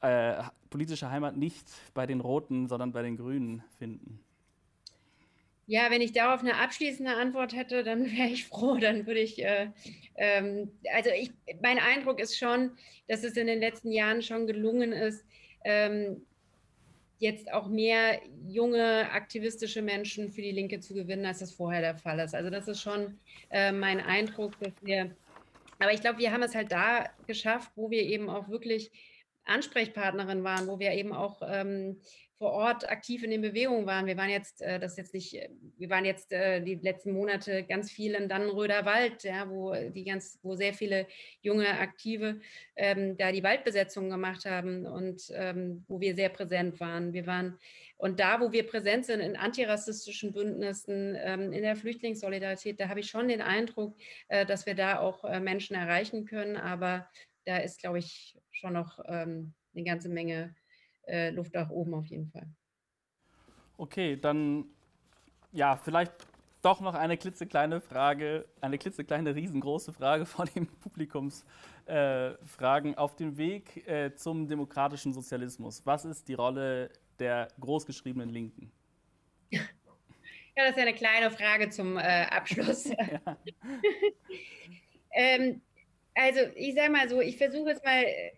[0.00, 4.20] äh, politische Heimat nicht bei den Roten, sondern bei den Grünen finden?
[5.66, 8.78] Ja, wenn ich darauf eine abschließende Antwort hätte, dann wäre ich froh.
[8.78, 9.68] Dann würde ich, äh,
[10.16, 11.30] ähm, also ich,
[11.62, 12.72] mein Eindruck ist schon,
[13.06, 15.24] dass es in den letzten Jahren schon gelungen ist,
[15.64, 16.22] ähm,
[17.18, 21.96] jetzt auch mehr junge aktivistische Menschen für die Linke zu gewinnen, als das vorher der
[21.96, 22.34] Fall ist.
[22.34, 23.18] Also das ist schon
[23.50, 25.14] äh, mein Eindruck, dass wir,
[25.80, 28.90] aber ich glaube, wir haben es halt da geschafft, wo wir eben auch wirklich
[29.48, 32.00] Ansprechpartnerin waren, wo wir eben auch ähm,
[32.38, 34.06] vor Ort aktiv in den Bewegungen waren.
[34.06, 37.64] Wir waren jetzt, äh, das jetzt nicht, äh, wir waren jetzt äh, die letzten Monate
[37.64, 41.06] ganz viel in Dannenröder Wald, ja, wo die ganz, wo sehr viele
[41.42, 42.40] junge Aktive
[42.76, 47.12] ähm, da die Waldbesetzung gemacht haben und ähm, wo wir sehr präsent waren.
[47.12, 47.58] Wir waren
[47.98, 53.00] und da, wo wir präsent sind in antirassistischen Bündnissen, ähm, in der Flüchtlingssolidarität, da habe
[53.00, 53.96] ich schon den Eindruck,
[54.28, 56.56] äh, dass wir da auch äh, Menschen erreichen können.
[56.56, 57.08] Aber
[57.44, 60.54] da ist, glaube ich, schon noch ähm, eine ganze Menge
[61.06, 62.48] äh, Luft nach oben auf jeden Fall.
[63.76, 64.66] Okay, dann
[65.52, 66.12] ja, vielleicht
[66.62, 72.94] doch noch eine klitzekleine Frage, eine klitzekleine, riesengroße Frage von den Publikumsfragen.
[72.94, 78.70] Äh, auf dem Weg äh, zum demokratischen Sozialismus, was ist die Rolle der großgeschriebenen Linken?
[80.56, 82.86] Ja, das ist ja eine kleine Frage zum äh, Abschluss.
[85.12, 85.60] ähm,
[86.18, 88.32] also ich sage mal so, ich versuche es mal äh,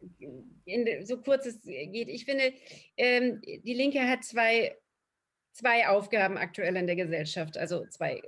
[0.67, 2.09] in, so kurz es geht.
[2.09, 2.53] Ich finde,
[2.97, 4.77] ähm, die Linke hat zwei,
[5.53, 8.21] zwei Aufgaben aktuell in der Gesellschaft, also zwei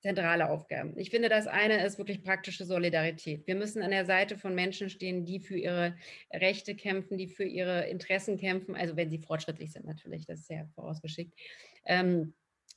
[0.00, 0.98] zentrale Aufgaben.
[0.98, 3.46] Ich finde, das eine ist wirklich praktische Solidarität.
[3.46, 5.96] Wir müssen an der Seite von Menschen stehen, die für ihre
[6.32, 10.50] Rechte kämpfen, die für ihre Interessen kämpfen, also wenn sie fortschrittlich sind natürlich, das ist
[10.50, 11.38] ja vorausgeschickt.
[11.86, 12.34] Ähm,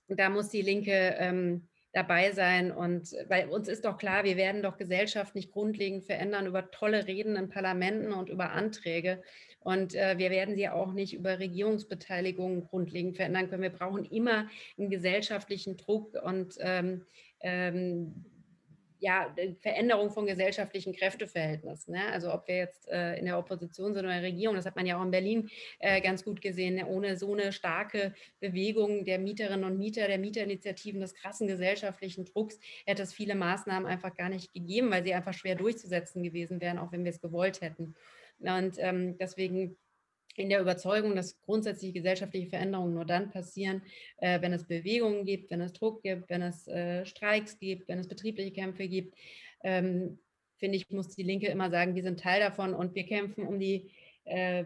[0.08, 2.72] da muss die Linke ähm, dabei sein.
[2.72, 7.08] Und weil uns ist doch klar, wir werden doch Gesellschaft nicht grundlegend verändern über tolle
[7.08, 9.24] Reden in Parlamenten und über Anträge.
[9.62, 13.64] Und äh, wir werden sie auch nicht über Regierungsbeteiligung grundlegend verändern können.
[13.64, 17.06] Wir brauchen immer einen gesellschaftlichen Druck und ähm,
[17.39, 18.26] ähm,
[19.06, 21.93] ja, Veränderung von gesellschaftlichen Kräfteverhältnissen.
[21.93, 22.12] Ne?
[22.12, 24.76] Also ob wir jetzt äh, in der Opposition sind oder in der Regierung, das hat
[24.76, 25.47] man ja auch in Berlin
[25.78, 26.88] äh, ganz gut gesehen, ne?
[26.88, 32.60] ohne so eine starke Bewegung der Mieterinnen und Mieter, der Mieterinitiativen, des krassen gesellschaftlichen Drucks,
[32.88, 36.80] hätte es viele Maßnahmen einfach gar nicht gegeben, weil sie einfach schwer durchzusetzen gewesen wären,
[36.80, 37.93] auch wenn wir es gewollt hätten.
[38.39, 39.78] Und ähm, deswegen
[40.38, 43.82] in der Überzeugung, dass grundsätzlich gesellschaftliche Veränderungen nur dann passieren,
[44.18, 48.00] äh, wenn es Bewegungen gibt, wenn es Druck gibt, wenn es äh, Streiks gibt, wenn
[48.00, 49.16] es betriebliche Kämpfe gibt.
[49.64, 50.20] Ähm,
[50.58, 53.60] finde ich, muss die Linke immer sagen, wir sind Teil davon und wir kämpfen um
[53.60, 53.92] die
[54.26, 54.66] äh,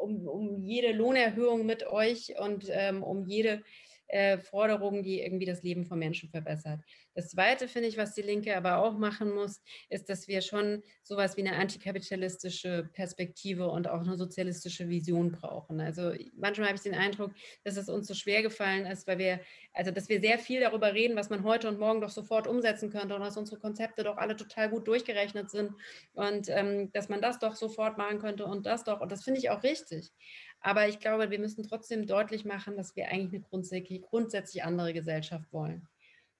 [0.00, 3.62] um, um jede Lohnerhöhung mit euch und ähm, um jede
[4.10, 6.80] äh, Forderung, die irgendwie das Leben von Menschen verbessert.
[7.14, 10.82] Das Zweite, finde ich, was die Linke aber auch machen muss, ist, dass wir schon
[11.02, 15.80] sowas wie eine antikapitalistische Perspektive und auch eine sozialistische Vision brauchen.
[15.80, 17.32] Also manchmal habe ich den Eindruck,
[17.64, 19.40] dass es uns so schwer gefallen ist, weil wir,
[19.72, 22.90] also dass wir sehr viel darüber reden, was man heute und morgen doch sofort umsetzen
[22.90, 25.72] könnte und dass unsere Konzepte doch alle total gut durchgerechnet sind
[26.14, 29.00] und ähm, dass man das doch sofort machen könnte und das doch.
[29.00, 30.12] Und das finde ich auch richtig.
[30.60, 34.92] Aber ich glaube, wir müssen trotzdem deutlich machen, dass wir eigentlich eine grundsätzlich, grundsätzlich andere
[34.92, 35.88] Gesellschaft wollen.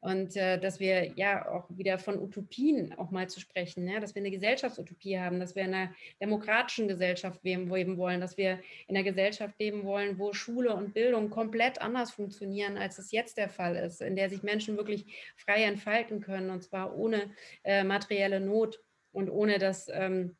[0.03, 4.15] Und äh, dass wir ja auch wieder von Utopien auch mal zu sprechen, ja, dass
[4.15, 8.97] wir eine Gesellschaftsutopie haben, dass wir in einer demokratischen Gesellschaft leben wollen, dass wir in
[8.97, 13.51] einer Gesellschaft leben wollen, wo Schule und Bildung komplett anders funktionieren, als es jetzt der
[13.51, 17.31] Fall ist, in der sich Menschen wirklich frei entfalten können und zwar ohne
[17.63, 18.81] äh, materielle Not
[19.13, 20.35] und ohne dass ähm,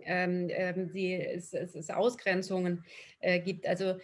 [0.00, 2.84] ähm, ähm, die, es, es, es Ausgrenzungen
[3.20, 3.66] äh, gibt.
[3.66, 3.94] Also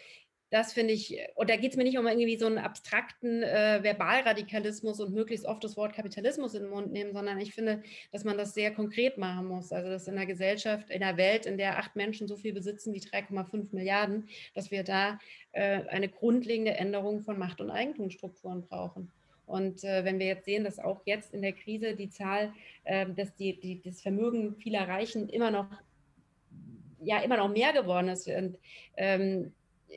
[0.50, 3.80] das finde ich, und da geht es mir nicht um irgendwie so einen abstrakten äh,
[3.82, 8.24] Verbalradikalismus und möglichst oft das Wort Kapitalismus in den Mund nehmen, sondern ich finde, dass
[8.24, 9.72] man das sehr konkret machen muss.
[9.72, 12.92] Also dass in einer Gesellschaft, in einer Welt, in der acht Menschen so viel besitzen
[12.92, 15.20] wie 3,5 Milliarden, dass wir da
[15.52, 19.12] äh, eine grundlegende Änderung von Macht- und Eigentumsstrukturen brauchen.
[19.50, 22.52] Und äh, wenn wir jetzt sehen, dass auch jetzt in der Krise die Zahl,
[22.84, 25.66] äh, dass die, die, das Vermögen vieler Reichen immer noch,
[27.00, 28.28] ja, immer noch mehr geworden ist.
[28.28, 28.58] Und
[28.96, 29.52] ähm,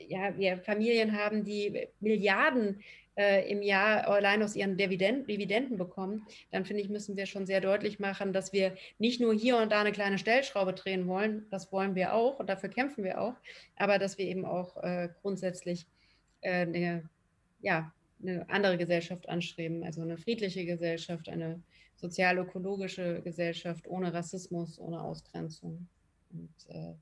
[0.07, 2.81] ja, wir Familien haben, die Milliarden
[3.15, 7.45] äh, im Jahr allein aus ihren Dividenden, Dividenden bekommen, dann finde ich, müssen wir schon
[7.45, 11.45] sehr deutlich machen, dass wir nicht nur hier und da eine kleine Stellschraube drehen wollen,
[11.51, 13.35] das wollen wir auch und dafür kämpfen wir auch,
[13.75, 15.85] aber dass wir eben auch äh, grundsätzlich
[16.41, 17.07] äh, eine,
[17.61, 17.93] ja,
[18.23, 21.61] eine andere Gesellschaft anstreben, also eine friedliche Gesellschaft, eine
[21.95, 25.87] sozial-ökologische Gesellschaft ohne Rassismus, ohne Ausgrenzung.
[26.31, 26.95] Und äh,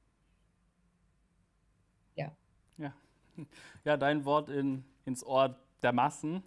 [2.15, 2.35] ja.
[2.77, 2.93] ja.
[3.85, 6.43] Ja, dein Wort in, ins Ohr der Massen.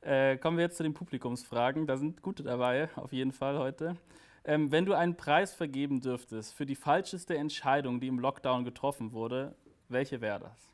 [0.00, 1.86] Äh, kommen wir jetzt zu den Publikumsfragen.
[1.86, 3.96] Da sind gute dabei, auf jeden Fall heute.
[4.44, 9.12] Ähm, wenn du einen Preis vergeben dürftest für die falscheste Entscheidung, die im Lockdown getroffen
[9.12, 9.54] wurde,
[9.88, 10.69] welche wäre das?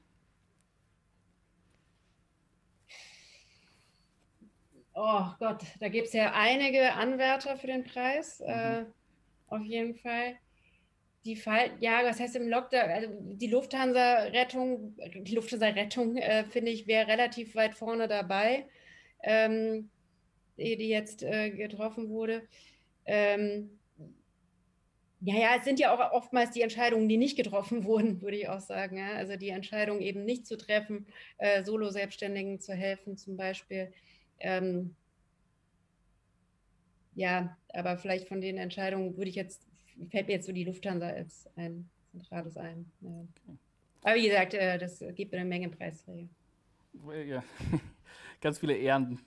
[4.98, 8.46] Oh Gott, da gibt es ja einige Anwärter für den Preis, mhm.
[8.46, 8.84] äh,
[9.48, 10.36] auf jeden Fall.
[11.26, 12.88] Die Fall, ja, was heißt im Lockdown?
[12.88, 18.66] Also die Lufthansa-Rettung, die Lufthansa-Rettung, äh, finde ich, wäre relativ weit vorne dabei,
[19.22, 19.90] ähm,
[20.56, 22.48] die, die, jetzt äh, getroffen wurde.
[23.04, 23.78] Ähm,
[25.20, 28.48] ja, ja, es sind ja auch oftmals die Entscheidungen, die nicht getroffen wurden, würde ich
[28.48, 28.96] auch sagen.
[28.96, 29.12] Ja?
[29.12, 33.92] Also die Entscheidung eben nicht zu treffen, äh, Solo-Selbstständigen zu helfen zum Beispiel.
[34.40, 34.94] Ähm,
[37.14, 39.66] ja, aber vielleicht von den Entscheidungen würde ich jetzt,
[40.10, 42.90] fällt mir jetzt so die Lufthansa als ein zentrales ein.
[43.00, 43.26] Ja.
[44.02, 46.28] Aber wie gesagt, äh, das gibt eine Menge Preisträger.
[47.26, 47.42] Ja,
[48.40, 49.18] ganz viele Ehren,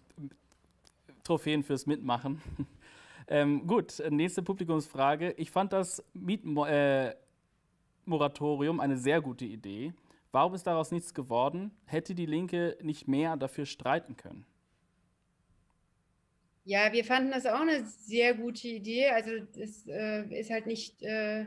[1.23, 2.41] Trophäen fürs Mitmachen.
[3.31, 5.33] Ähm, gut, nächste Publikumsfrage.
[5.33, 9.93] Ich fand das Mietmoratorium äh, eine sehr gute Idee.
[10.31, 11.69] Warum ist daraus nichts geworden?
[11.85, 14.47] Hätte die Linke nicht mehr dafür streiten können?
[16.69, 19.07] Ja, wir fanden das auch eine sehr gute Idee.
[19.09, 21.45] Also das äh, ist halt nicht, äh,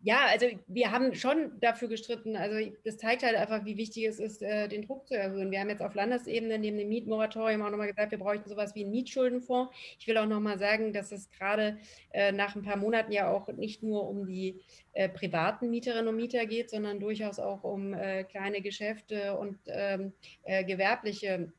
[0.00, 2.34] ja, also wir haben schon dafür gestritten.
[2.34, 5.50] Also das zeigt halt einfach, wie wichtig es ist, äh, den Druck zu erhöhen.
[5.50, 8.84] Wir haben jetzt auf Landesebene neben dem Mietmoratorium auch nochmal gesagt, wir bräuchten sowas wie
[8.84, 9.70] einen Mietschuldenfonds.
[9.98, 11.76] Ich will auch nochmal sagen, dass es gerade
[12.14, 14.62] äh, nach ein paar Monaten ja auch nicht nur um die
[14.94, 20.14] äh, privaten Mieterinnen und Mieter geht, sondern durchaus auch um äh, kleine Geschäfte und ähm,
[20.44, 21.52] äh, gewerbliche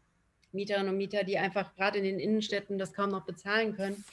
[0.54, 4.04] Mieterinnen und Mieter, die einfach gerade in den Innenstädten das kaum noch bezahlen können.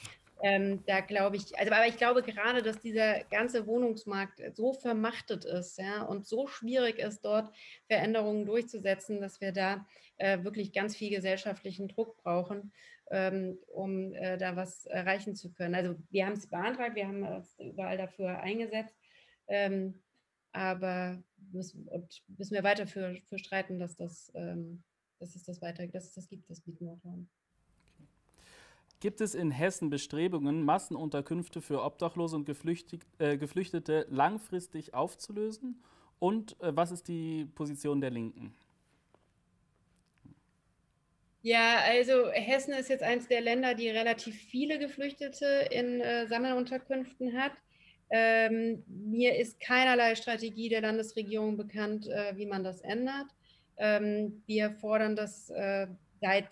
[0.40, 5.44] Ähm, da glaube ich, also aber ich glaube gerade, dass dieser ganze Wohnungsmarkt so vermachtet
[5.44, 7.52] ist ja, und so schwierig ist, dort
[7.88, 9.84] Veränderungen durchzusetzen, dass wir da
[10.18, 12.72] äh, wirklich ganz viel gesellschaftlichen Druck brauchen,
[13.10, 15.74] ähm, um äh, da was erreichen zu können.
[15.74, 18.94] Also wir haben es beantragt, wir haben es überall dafür eingesetzt,
[19.48, 20.02] ähm,
[20.52, 21.20] aber
[21.52, 24.84] müssen, und müssen wir weiter für, für streiten, dass das ähm,
[25.18, 27.28] dass es das weiter, dass es das gibt, das Mietmoratorium.
[27.94, 28.06] Okay.
[29.00, 32.48] Gibt es in Hessen Bestrebungen, Massenunterkünfte für Obdachlose und
[33.18, 35.82] äh, Geflüchtete langfristig aufzulösen?
[36.18, 38.54] Und äh, was ist die Position der Linken?
[41.42, 47.40] Ja, also Hessen ist jetzt eines der Länder, die relativ viele Geflüchtete in äh, Sammelunterkünften
[47.40, 47.52] hat.
[48.10, 53.26] Ähm, mir ist keinerlei Strategie der Landesregierung bekannt, äh, wie man das ändert.
[53.78, 55.86] Ähm, wir fordern das äh,
[56.20, 56.48] seit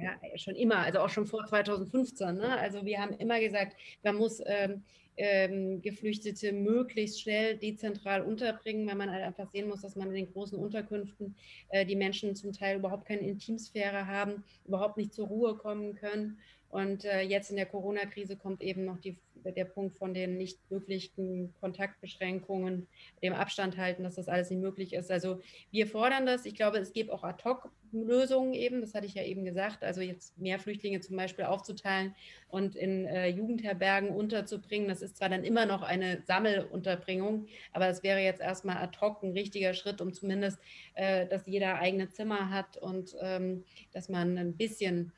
[0.00, 2.36] ja, schon immer, also auch schon vor 2015.
[2.36, 2.58] Ne?
[2.58, 4.82] Also wir haben immer gesagt, man muss ähm,
[5.18, 10.14] ähm, Geflüchtete möglichst schnell dezentral unterbringen, weil man halt einfach sehen muss, dass man in
[10.14, 11.34] den großen Unterkünften
[11.70, 16.38] äh, die Menschen zum Teil überhaupt keine Intimsphäre haben, überhaupt nicht zur Ruhe kommen können.
[16.70, 20.58] Und äh, jetzt in der Corona-Krise kommt eben noch die, der Punkt von den nicht
[20.70, 22.86] möglichen Kontaktbeschränkungen,
[23.22, 25.10] dem Abstand halten, dass das alles nicht möglich ist.
[25.10, 25.40] Also
[25.70, 26.44] wir fordern das.
[26.44, 30.36] Ich glaube, es gibt auch Ad-Hoc-Lösungen eben, das hatte ich ja eben gesagt, also jetzt
[30.36, 32.14] mehr Flüchtlinge zum Beispiel aufzuteilen
[32.48, 34.88] und in äh, Jugendherbergen unterzubringen.
[34.88, 39.22] Das ist zwar dann immer noch eine Sammelunterbringung, aber das wäre jetzt erstmal ad hoc
[39.22, 40.58] ein richtiger Schritt, um zumindest,
[40.94, 45.12] äh, dass jeder eigene Zimmer hat und ähm, dass man ein bisschen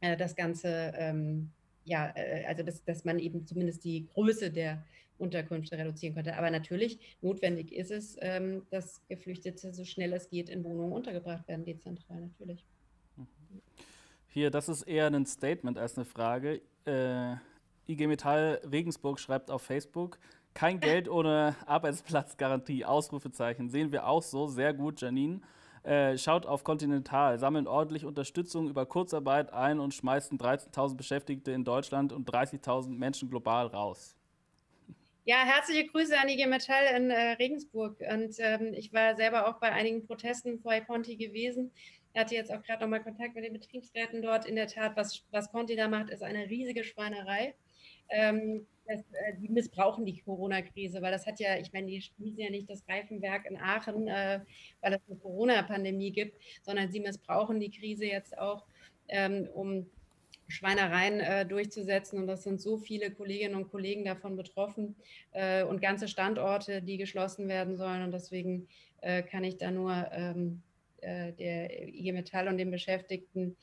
[0.00, 1.50] äh, das Ganze, ähm,
[1.84, 4.82] ja, äh, also dass, dass man eben zumindest die Größe der
[5.18, 6.36] Unterkünfte reduzieren könnte.
[6.36, 11.46] Aber natürlich, notwendig ist es, ähm, dass Geflüchtete so schnell es geht in Wohnungen untergebracht
[11.46, 12.64] werden, dezentral natürlich.
[13.16, 13.26] Mhm.
[14.28, 16.62] Hier, das ist eher ein Statement als eine Frage.
[16.86, 17.34] Äh,
[17.86, 20.18] IG Metall Regensburg schreibt auf Facebook,
[20.54, 23.68] kein Geld ohne Arbeitsplatzgarantie, Ausrufezeichen.
[23.68, 25.40] Sehen wir auch so, sehr gut, Janine.
[25.82, 31.64] Äh, schaut auf Continental, sammeln ordentlich Unterstützung über Kurzarbeit ein und schmeißen 13.000 Beschäftigte in
[31.64, 34.14] Deutschland und 30.000 Menschen global raus.
[35.24, 37.98] Ja, herzliche Grüße an IG Metall in äh, Regensburg.
[38.00, 41.70] Und ähm, ich war selber auch bei einigen Protesten vor Conti gewesen.
[42.12, 44.44] Ich hatte jetzt auch gerade nochmal Kontakt mit den Betriebsräten dort.
[44.44, 47.54] In der Tat, was, was Conti da macht, ist eine riesige Schweinerei.
[48.10, 52.40] Ähm, das, äh, die missbrauchen die Corona-Krise, weil das hat ja, ich meine, die schließen
[52.40, 54.40] ja nicht das Reifenwerk in Aachen, äh,
[54.80, 58.66] weil es eine Corona-Pandemie gibt, sondern sie missbrauchen die Krise jetzt auch,
[59.08, 59.86] ähm, um
[60.48, 62.18] Schweinereien äh, durchzusetzen.
[62.18, 64.96] Und das sind so viele Kolleginnen und Kollegen davon betroffen
[65.32, 68.02] äh, und ganze Standorte, die geschlossen werden sollen.
[68.02, 68.66] Und deswegen
[69.00, 70.62] äh, kann ich da nur ähm,
[71.00, 73.56] äh, der IG Metall und den Beschäftigten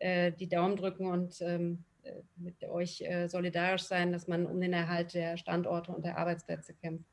[0.00, 1.87] die Daumen drücken und ähm, äh,
[2.36, 6.74] mit euch äh, solidarisch sein, dass man um den Erhalt der Standorte und der Arbeitsplätze
[6.74, 7.06] kämpft.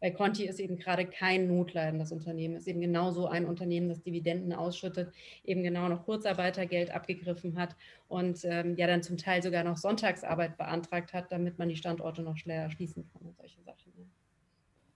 [0.00, 4.54] Bei Conti ist eben gerade kein notleidendes Unternehmen, ist eben genauso ein Unternehmen, das Dividenden
[4.54, 5.12] ausschüttet,
[5.44, 7.76] eben genau noch Kurzarbeitergeld abgegriffen hat
[8.08, 12.22] und ähm, ja dann zum Teil sogar noch Sonntagsarbeit beantragt hat, damit man die Standorte
[12.22, 13.80] noch schneller schließen kann und solche Sachen.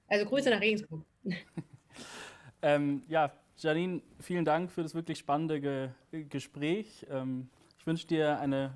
[0.08, 1.04] Also Grüße nach Regensburg.
[2.62, 5.90] ähm, ja, Janine, vielen Dank für das wirklich spannende Ge
[6.28, 7.06] Gespräch.
[7.10, 7.48] Ähm,
[7.78, 8.74] ich wünsche dir eine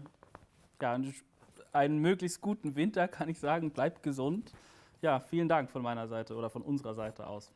[0.81, 0.99] ja,
[1.73, 3.71] einen möglichst guten Winter, kann ich sagen.
[3.71, 4.53] Bleibt gesund.
[5.01, 7.53] Ja, vielen Dank von meiner Seite oder von unserer Seite aus.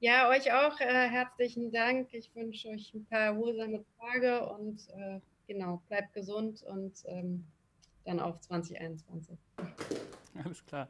[0.00, 2.12] Ja, euch auch äh, herzlichen Dank.
[2.12, 7.46] Ich wünsche euch ein paar erholsame Tage und äh, genau, bleibt gesund und ähm,
[8.04, 9.38] dann auf 2021.
[10.44, 10.88] Alles klar.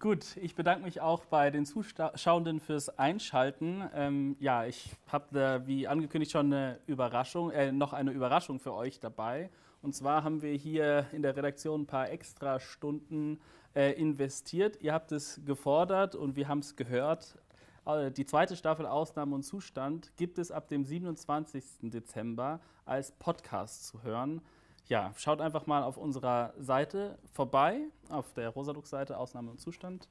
[0.00, 3.88] Gut, ich bedanke mich auch bei den Zuschauenden fürs Einschalten.
[3.94, 9.00] Ähm, ja, ich habe wie angekündigt schon eine Überraschung, äh, noch eine Überraschung für euch
[9.00, 9.50] dabei.
[9.84, 13.38] Und zwar haben wir hier in der Redaktion ein paar extra Stunden
[13.74, 14.80] äh, investiert.
[14.80, 17.36] Ihr habt es gefordert und wir haben es gehört.
[17.84, 21.90] Äh, die zweite Staffel Ausnahme und Zustand gibt es ab dem 27.
[21.90, 24.40] Dezember als Podcast zu hören.
[24.86, 30.08] Ja, schaut einfach mal auf unserer Seite vorbei, auf der Rosalux-Seite Ausnahme und Zustand.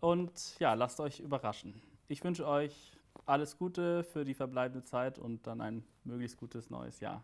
[0.00, 1.80] Und ja, lasst euch überraschen.
[2.08, 6.98] Ich wünsche euch alles Gute für die verbleibende Zeit und dann ein möglichst gutes neues
[6.98, 7.22] Jahr.